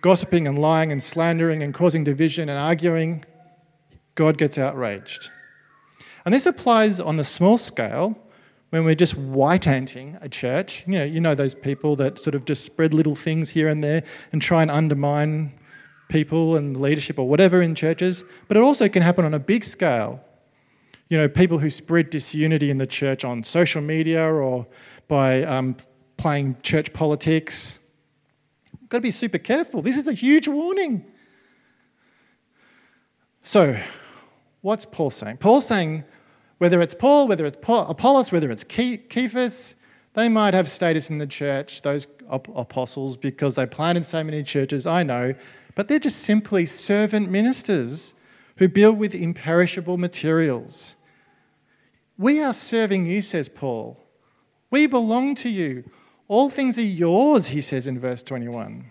gossiping 0.00 0.46
and 0.46 0.58
lying 0.58 0.92
and 0.92 1.02
slandering 1.02 1.62
and 1.62 1.72
causing 1.72 2.04
division 2.04 2.48
and 2.48 2.58
arguing, 2.58 3.24
God 4.14 4.36
gets 4.36 4.58
outraged. 4.58 5.30
And 6.24 6.34
this 6.34 6.46
applies 6.46 7.00
on 7.00 7.16
the 7.16 7.24
small 7.24 7.56
scale 7.56 8.18
when 8.70 8.84
we're 8.84 8.94
just 8.94 9.16
white 9.16 9.66
anting 9.66 10.18
a 10.20 10.28
church. 10.28 10.86
You 10.86 10.98
know, 10.98 11.04
you 11.04 11.20
know 11.20 11.34
those 11.34 11.54
people 11.54 11.96
that 11.96 12.18
sort 12.18 12.34
of 12.34 12.44
just 12.44 12.64
spread 12.64 12.94
little 12.94 13.14
things 13.14 13.50
here 13.50 13.68
and 13.68 13.82
there 13.82 14.04
and 14.32 14.42
try 14.42 14.62
and 14.62 14.70
undermine 14.70 15.52
people 16.08 16.56
and 16.56 16.76
leadership 16.76 17.18
or 17.18 17.28
whatever 17.28 17.60
in 17.62 17.74
churches. 17.74 18.24
But 18.46 18.56
it 18.56 18.62
also 18.62 18.88
can 18.88 19.02
happen 19.02 19.24
on 19.24 19.34
a 19.34 19.38
big 19.38 19.64
scale 19.64 20.24
you 21.08 21.16
know, 21.16 21.28
people 21.28 21.58
who 21.58 21.70
spread 21.70 22.10
disunity 22.10 22.70
in 22.70 22.78
the 22.78 22.86
church 22.86 23.24
on 23.24 23.42
social 23.42 23.80
media 23.80 24.22
or 24.22 24.66
by 25.08 25.42
um, 25.42 25.76
playing 26.16 26.56
church 26.62 26.92
politics. 26.92 27.78
You've 28.78 28.90
got 28.90 28.98
to 28.98 29.02
be 29.02 29.10
super 29.10 29.38
careful. 29.38 29.80
This 29.80 29.96
is 29.96 30.06
a 30.06 30.12
huge 30.12 30.48
warning. 30.48 31.06
So, 33.42 33.80
what's 34.60 34.84
Paul 34.84 35.08
saying? 35.08 35.38
Paul's 35.38 35.66
saying 35.66 36.04
whether 36.58 36.80
it's 36.80 36.94
Paul, 36.94 37.28
whether 37.28 37.46
it's 37.46 37.56
Apollos, 37.56 38.32
whether 38.32 38.50
it's 38.50 38.64
Cephas, 38.64 39.74
they 40.14 40.28
might 40.28 40.54
have 40.54 40.68
status 40.68 41.10
in 41.10 41.18
the 41.18 41.26
church, 41.26 41.82
those 41.82 42.06
apostles, 42.28 43.16
because 43.16 43.54
they 43.54 43.66
planted 43.66 44.04
so 44.04 44.22
many 44.24 44.42
churches, 44.42 44.86
I 44.86 45.02
know, 45.02 45.34
but 45.74 45.88
they're 45.88 45.98
just 45.98 46.20
simply 46.20 46.66
servant 46.66 47.30
ministers 47.30 48.14
who 48.56 48.68
build 48.68 48.98
with 48.98 49.14
imperishable 49.14 49.96
materials. 49.96 50.96
We 52.16 52.42
are 52.42 52.52
serving 52.52 53.06
you, 53.06 53.22
says 53.22 53.48
Paul. 53.48 54.04
We 54.70 54.88
belong 54.88 55.36
to 55.36 55.48
you. 55.48 55.84
All 56.26 56.50
things 56.50 56.76
are 56.76 56.82
yours, 56.82 57.48
he 57.48 57.60
says 57.60 57.86
in 57.86 57.98
verse 58.00 58.22
21. 58.24 58.90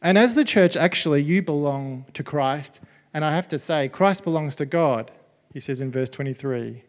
And 0.00 0.16
as 0.16 0.34
the 0.34 0.44
church, 0.44 0.76
actually, 0.76 1.22
you 1.22 1.42
belong 1.42 2.06
to 2.14 2.22
Christ. 2.22 2.80
And 3.12 3.24
I 3.24 3.34
have 3.34 3.48
to 3.48 3.58
say, 3.58 3.88
Christ 3.88 4.24
belongs 4.24 4.54
to 4.56 4.64
God, 4.64 5.10
he 5.52 5.60
says 5.60 5.80
in 5.80 5.90
verse 5.90 6.08
23. 6.08 6.84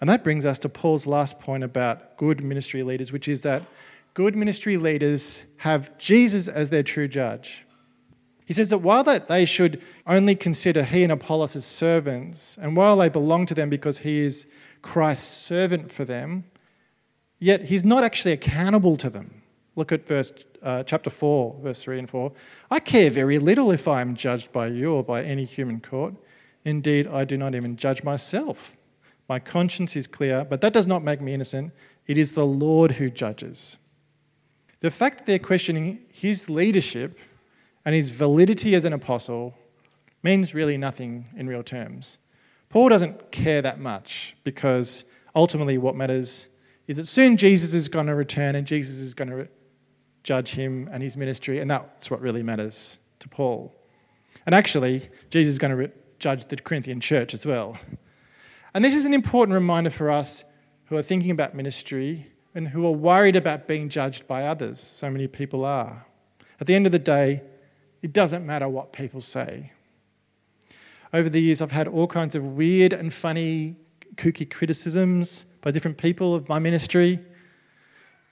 And 0.00 0.10
that 0.10 0.24
brings 0.24 0.44
us 0.44 0.58
to 0.60 0.68
Paul's 0.68 1.06
last 1.06 1.38
point 1.38 1.64
about 1.64 2.16
good 2.16 2.42
ministry 2.42 2.82
leaders, 2.82 3.12
which 3.12 3.28
is 3.28 3.42
that 3.42 3.62
good 4.12 4.36
ministry 4.36 4.76
leaders 4.76 5.44
have 5.58 5.96
Jesus 5.98 6.48
as 6.48 6.70
their 6.70 6.82
true 6.82 7.08
judge. 7.08 7.64
He 8.44 8.52
says 8.52 8.68
that 8.68 8.78
while 8.78 9.04
that 9.04 9.28
they 9.28 9.44
should 9.44 9.80
only 10.06 10.34
consider 10.34 10.84
he 10.84 11.02
and 11.02 11.12
Apollos 11.12 11.56
as 11.56 11.64
servants, 11.64 12.58
and 12.60 12.76
while 12.76 12.96
they 12.96 13.08
belong 13.08 13.46
to 13.46 13.54
them 13.54 13.70
because 13.70 13.98
he 13.98 14.20
is 14.20 14.46
Christ's 14.82 15.26
servant 15.26 15.90
for 15.90 16.04
them, 16.04 16.44
yet 17.38 17.64
he's 17.66 17.84
not 17.84 18.04
actually 18.04 18.32
accountable 18.32 18.96
to 18.98 19.08
them. 19.08 19.42
Look 19.76 19.90
at 19.90 20.06
verse 20.06 20.32
uh, 20.62 20.82
chapter 20.82 21.10
4, 21.10 21.60
verse 21.62 21.82
3 21.82 22.00
and 22.00 22.10
4. 22.10 22.32
I 22.70 22.80
care 22.80 23.10
very 23.10 23.38
little 23.38 23.70
if 23.70 23.88
I 23.88 24.02
am 24.02 24.14
judged 24.14 24.52
by 24.52 24.66
you 24.66 24.92
or 24.92 25.02
by 25.02 25.22
any 25.22 25.44
human 25.44 25.80
court. 25.80 26.14
Indeed, 26.64 27.06
I 27.06 27.24
do 27.24 27.36
not 27.36 27.54
even 27.54 27.76
judge 27.76 28.02
myself. 28.02 28.76
My 29.28 29.38
conscience 29.38 29.96
is 29.96 30.06
clear, 30.06 30.44
but 30.44 30.60
that 30.60 30.72
does 30.72 30.86
not 30.86 31.02
make 31.02 31.20
me 31.20 31.34
innocent. 31.34 31.72
It 32.06 32.18
is 32.18 32.32
the 32.32 32.46
Lord 32.46 32.92
who 32.92 33.10
judges. 33.10 33.78
The 34.80 34.90
fact 34.90 35.18
that 35.18 35.26
they're 35.26 35.38
questioning 35.38 36.00
his 36.12 36.50
leadership 36.50 37.18
and 37.84 37.94
his 37.94 38.10
validity 38.10 38.74
as 38.74 38.84
an 38.84 38.92
apostle 38.92 39.54
means 40.22 40.54
really 40.54 40.76
nothing 40.76 41.26
in 41.36 41.46
real 41.46 41.62
terms. 41.62 42.18
Paul 42.68 42.88
doesn't 42.88 43.30
care 43.30 43.62
that 43.62 43.78
much 43.78 44.36
because 44.44 45.04
ultimately 45.34 45.78
what 45.78 45.94
matters 45.94 46.48
is 46.86 46.96
that 46.96 47.06
soon 47.06 47.36
Jesus 47.36 47.72
is 47.72 47.88
going 47.88 48.06
to 48.06 48.14
return 48.14 48.54
and 48.54 48.66
Jesus 48.66 48.96
is 48.96 49.14
going 49.14 49.30
to 49.30 49.48
judge 50.22 50.50
him 50.50 50.88
and 50.92 51.02
his 51.02 51.16
ministry, 51.16 51.60
and 51.60 51.70
that's 51.70 52.10
what 52.10 52.20
really 52.20 52.42
matters 52.42 52.98
to 53.20 53.28
Paul. 53.28 53.74
And 54.46 54.54
actually, 54.54 55.08
Jesus 55.30 55.52
is 55.52 55.58
going 55.58 55.76
to 55.76 55.90
judge 56.24 56.46
the 56.46 56.56
Corinthian 56.56 57.00
church 57.00 57.34
as 57.34 57.44
well. 57.44 57.76
And 58.72 58.82
this 58.82 58.94
is 58.94 59.04
an 59.04 59.12
important 59.12 59.52
reminder 59.52 59.90
for 59.90 60.10
us 60.10 60.42
who 60.86 60.96
are 60.96 61.02
thinking 61.02 61.30
about 61.30 61.54
ministry 61.54 62.28
and 62.54 62.68
who 62.68 62.86
are 62.86 62.92
worried 62.92 63.36
about 63.36 63.68
being 63.68 63.90
judged 63.90 64.26
by 64.26 64.46
others. 64.46 64.80
So 64.80 65.10
many 65.10 65.26
people 65.26 65.66
are. 65.66 66.06
At 66.58 66.66
the 66.66 66.74
end 66.74 66.86
of 66.86 66.92
the 66.92 66.98
day, 66.98 67.42
it 68.00 68.14
doesn't 68.14 68.46
matter 68.46 68.66
what 68.70 68.90
people 68.90 69.20
say. 69.20 69.72
Over 71.12 71.28
the 71.28 71.42
years, 71.42 71.60
I've 71.60 71.72
had 71.72 71.88
all 71.88 72.06
kinds 72.06 72.34
of 72.34 72.42
weird 72.42 72.94
and 72.94 73.12
funny, 73.12 73.76
kooky 74.14 74.50
criticisms 74.50 75.44
by 75.60 75.72
different 75.72 75.98
people 75.98 76.34
of 76.34 76.48
my 76.48 76.58
ministry. 76.58 77.20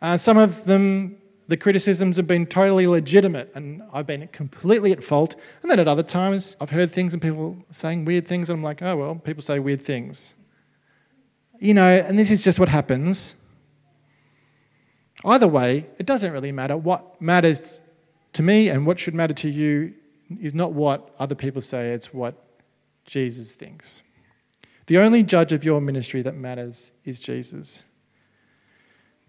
Uh, 0.00 0.16
some 0.16 0.38
of 0.38 0.64
them 0.64 1.18
the 1.48 1.57
criticisms 1.57 2.16
have 2.16 2.26
been 2.26 2.46
totally 2.46 2.87
legitimate 2.87 3.50
and 3.55 3.83
I've 3.92 4.07
been 4.07 4.26
completely 4.28 4.92
at 4.92 5.02
fault. 5.02 5.37
And 5.62 5.70
then 5.70 5.78
at 5.78 5.88
other 5.88 6.02
times, 6.02 6.57
I've 6.61 6.70
heard 6.70 6.90
things 6.90 7.12
and 7.12 7.22
people 7.22 7.57
saying 7.70 8.05
weird 8.05 8.26
things, 8.26 8.48
and 8.48 8.59
I'm 8.59 8.62
like, 8.62 8.83
oh, 8.83 8.96
well, 8.96 9.14
people 9.16 9.42
say 9.42 9.59
weird 9.59 9.83
things. 9.83 10.35
You 11.59 11.74
know, 11.74 11.88
and 11.88 12.18
this 12.18 12.31
is 12.31 12.42
just 12.42 12.59
what 12.59 12.68
happens. 12.68 13.35
Either 15.24 15.46
way, 15.46 15.87
it 15.98 16.07
doesn't 16.07 16.33
really 16.33 16.52
matter. 16.52 16.76
What 16.76 17.20
matters 17.20 17.81
to 18.33 18.42
me 18.42 18.68
and 18.68 18.87
what 18.87 18.98
should 18.98 19.14
matter 19.14 19.35
to 19.35 19.48
you 19.48 19.94
is 20.40 20.55
not 20.55 20.72
what 20.72 21.14
other 21.18 21.35
people 21.35 21.61
say, 21.61 21.90
it's 21.90 22.12
what 22.12 22.35
Jesus 23.05 23.55
thinks. 23.55 24.02
The 24.87 24.98
only 24.98 25.22
judge 25.22 25.52
of 25.52 25.64
your 25.64 25.81
ministry 25.81 26.22
that 26.22 26.35
matters 26.35 26.92
is 27.05 27.20
Jesus. 27.20 27.85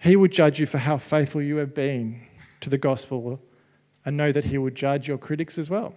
He 0.04 0.18
will 0.18 0.28
judge 0.28 0.60
you 0.60 0.66
for 0.66 0.80
how 0.80 0.98
faithful 0.98 1.42
you 1.42 1.56
have 1.58 1.74
been 1.74 2.24
to 2.60 2.70
the 2.70 2.78
gospel 2.78 3.39
and 4.04 4.18
know 4.18 4.34
that 4.34 4.44
He 4.44 4.58
will 4.58 4.70
judge 4.70 5.08
your 5.08 5.18
critics 5.18 5.58
as 5.58 5.70
well. 5.70 5.94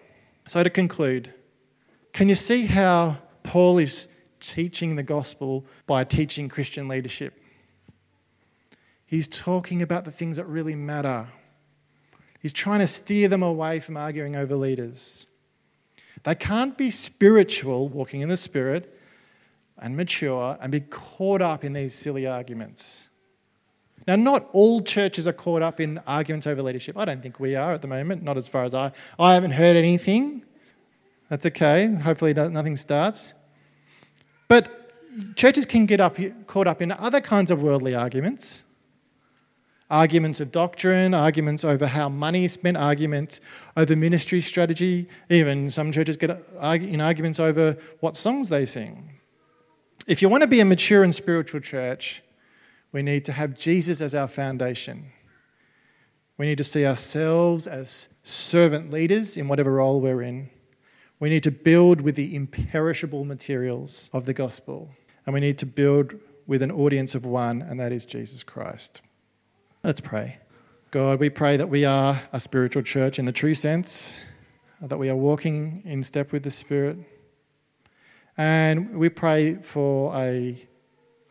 So, 0.46 0.62
to 0.62 0.70
conclude, 0.70 1.34
can 2.12 2.28
you 2.28 2.36
see 2.36 2.66
how 2.66 3.18
Paul 3.42 3.78
is 3.78 4.06
teaching 4.38 4.94
the 4.94 5.02
gospel 5.02 5.66
by 5.88 6.04
teaching 6.04 6.48
Christian 6.48 6.86
leadership? 6.86 7.42
He's 9.04 9.26
talking 9.26 9.82
about 9.82 10.04
the 10.04 10.12
things 10.12 10.36
that 10.36 10.46
really 10.46 10.76
matter. 10.76 11.26
He's 12.38 12.52
trying 12.52 12.80
to 12.80 12.86
steer 12.86 13.26
them 13.26 13.42
away 13.42 13.80
from 13.80 13.96
arguing 13.96 14.36
over 14.36 14.54
leaders. 14.54 15.26
They 16.22 16.36
can't 16.36 16.78
be 16.78 16.92
spiritual, 16.92 17.88
walking 17.88 18.20
in 18.20 18.28
the 18.28 18.36
Spirit, 18.36 18.96
and 19.76 19.96
mature 19.96 20.56
and 20.60 20.70
be 20.70 20.80
caught 20.80 21.42
up 21.42 21.64
in 21.64 21.72
these 21.72 21.92
silly 21.92 22.24
arguments. 22.24 23.08
Now, 24.06 24.16
not 24.16 24.48
all 24.52 24.82
churches 24.82 25.26
are 25.26 25.32
caught 25.32 25.62
up 25.62 25.80
in 25.80 25.98
arguments 26.06 26.46
over 26.46 26.62
leadership. 26.62 26.96
I 26.96 27.04
don't 27.04 27.22
think 27.22 27.40
we 27.40 27.56
are 27.56 27.72
at 27.72 27.82
the 27.82 27.88
moment, 27.88 28.22
not 28.22 28.36
as 28.36 28.46
far 28.46 28.64
as 28.64 28.74
I. 28.74 28.92
I 29.18 29.34
haven't 29.34 29.52
heard 29.52 29.76
anything. 29.76 30.44
That's 31.28 31.44
okay. 31.46 31.92
Hopefully, 31.92 32.32
nothing 32.32 32.76
starts. 32.76 33.34
But 34.48 34.92
churches 35.34 35.66
can 35.66 35.86
get 35.86 35.98
up, 35.98 36.18
caught 36.46 36.68
up 36.68 36.80
in 36.80 36.92
other 36.92 37.20
kinds 37.20 37.50
of 37.50 37.62
worldly 37.62 37.94
arguments 37.94 38.62
arguments 39.90 40.40
of 40.40 40.50
doctrine, 40.50 41.14
arguments 41.14 41.64
over 41.64 41.86
how 41.86 42.08
money 42.08 42.44
is 42.44 42.52
spent, 42.52 42.76
arguments 42.76 43.40
over 43.76 43.94
ministry 43.94 44.40
strategy. 44.40 45.08
Even 45.30 45.70
some 45.70 45.92
churches 45.92 46.16
get 46.16 46.30
in 46.30 47.00
arguments 47.00 47.38
over 47.38 47.76
what 48.00 48.16
songs 48.16 48.48
they 48.48 48.66
sing. 48.66 49.12
If 50.06 50.22
you 50.22 50.28
want 50.28 50.42
to 50.42 50.48
be 50.48 50.60
a 50.60 50.64
mature 50.64 51.02
and 51.02 51.14
spiritual 51.14 51.60
church, 51.60 52.22
we 52.96 53.02
need 53.02 53.26
to 53.26 53.32
have 53.32 53.58
Jesus 53.58 54.00
as 54.00 54.14
our 54.14 54.26
foundation. 54.26 55.12
We 56.38 56.46
need 56.46 56.56
to 56.56 56.64
see 56.64 56.86
ourselves 56.86 57.66
as 57.66 58.08
servant 58.22 58.90
leaders 58.90 59.36
in 59.36 59.48
whatever 59.48 59.72
role 59.72 60.00
we're 60.00 60.22
in. 60.22 60.48
We 61.20 61.28
need 61.28 61.42
to 61.42 61.50
build 61.50 62.00
with 62.00 62.14
the 62.14 62.34
imperishable 62.34 63.26
materials 63.26 64.08
of 64.14 64.24
the 64.24 64.32
gospel. 64.32 64.92
And 65.26 65.34
we 65.34 65.40
need 65.40 65.58
to 65.58 65.66
build 65.66 66.14
with 66.46 66.62
an 66.62 66.70
audience 66.70 67.14
of 67.14 67.26
one, 67.26 67.60
and 67.60 67.78
that 67.78 67.92
is 67.92 68.06
Jesus 68.06 68.42
Christ. 68.42 69.02
Let's 69.84 70.00
pray. 70.00 70.38
God, 70.90 71.20
we 71.20 71.28
pray 71.28 71.58
that 71.58 71.68
we 71.68 71.84
are 71.84 72.22
a 72.32 72.40
spiritual 72.40 72.82
church 72.82 73.18
in 73.18 73.26
the 73.26 73.30
true 73.30 73.52
sense, 73.52 74.24
that 74.80 74.96
we 74.96 75.10
are 75.10 75.16
walking 75.16 75.82
in 75.84 76.02
step 76.02 76.32
with 76.32 76.44
the 76.44 76.50
Spirit. 76.50 76.96
And 78.38 78.96
we 78.96 79.10
pray 79.10 79.56
for 79.56 80.16
a, 80.16 80.66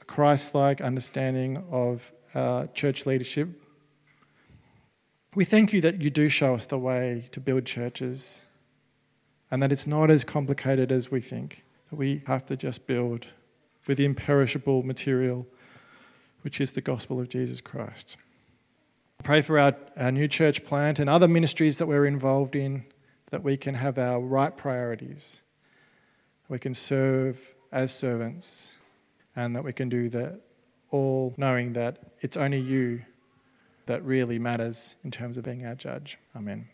Christ 0.08 0.56
like 0.56 0.82
understanding 0.82 1.64
of 1.72 2.12
our 2.34 2.68
church 2.68 3.06
leadership. 3.06 3.50
We 5.36 5.46
thank 5.46 5.74
you 5.74 5.82
that 5.82 6.02
you 6.02 6.10
do 6.10 6.30
show 6.30 6.56
us 6.56 6.66
the 6.66 6.78
way 6.78 7.28
to 7.32 7.40
build 7.40 7.66
churches 7.66 8.46
and 9.52 9.62
that 9.62 9.72
it's 9.72 9.88
not 9.88 10.10
as 10.10 10.24
complicated 10.24 10.92
as 10.92 11.12
we 11.12 11.22
think, 11.22 11.64
we 11.92 12.24
have 12.28 12.46
to 12.46 12.58
just 12.58 12.88
build 12.88 13.28
with 13.88 13.98
the 13.98 14.06
imperishable 14.06 14.84
material, 14.84 15.46
which 16.42 16.60
is 16.60 16.72
the 16.72 16.82
gospel 16.82 17.20
of 17.20 17.30
Jesus 17.30 17.62
Christ. 17.62 18.18
Pray 19.24 19.42
for 19.42 19.58
our, 19.58 19.76
our 19.96 20.12
new 20.12 20.28
church 20.28 20.66
plant 20.66 21.00
and 21.00 21.10
other 21.10 21.28
ministries 21.28 21.78
that 21.78 21.88
we're 21.88 22.06
involved 22.06 22.56
in, 22.56 22.86
that 23.32 23.44
we 23.44 23.58
can 23.58 23.76
have 23.76 23.98
our 23.98 24.20
right 24.20 24.56
priorities. 24.56 25.42
We 26.50 26.60
can 26.60 26.74
serve 26.74 27.56
as 27.72 27.94
servants, 27.94 28.75
and 29.36 29.56
that 29.56 29.64
we 29.64 29.74
can 29.74 29.90
do 29.90 30.10
that 30.10 30.40
all 30.92 31.34
knowing 31.38 31.74
that 31.74 32.00
it's 32.22 32.38
only 32.38 32.60
you 32.60 33.04
that 33.86 34.04
really 34.04 34.40
matters 34.40 34.96
in 35.04 35.12
terms 35.12 35.38
of 35.38 35.44
being 35.44 35.66
our 35.66 35.76
judge. 35.76 36.18
Amen. 36.36 36.70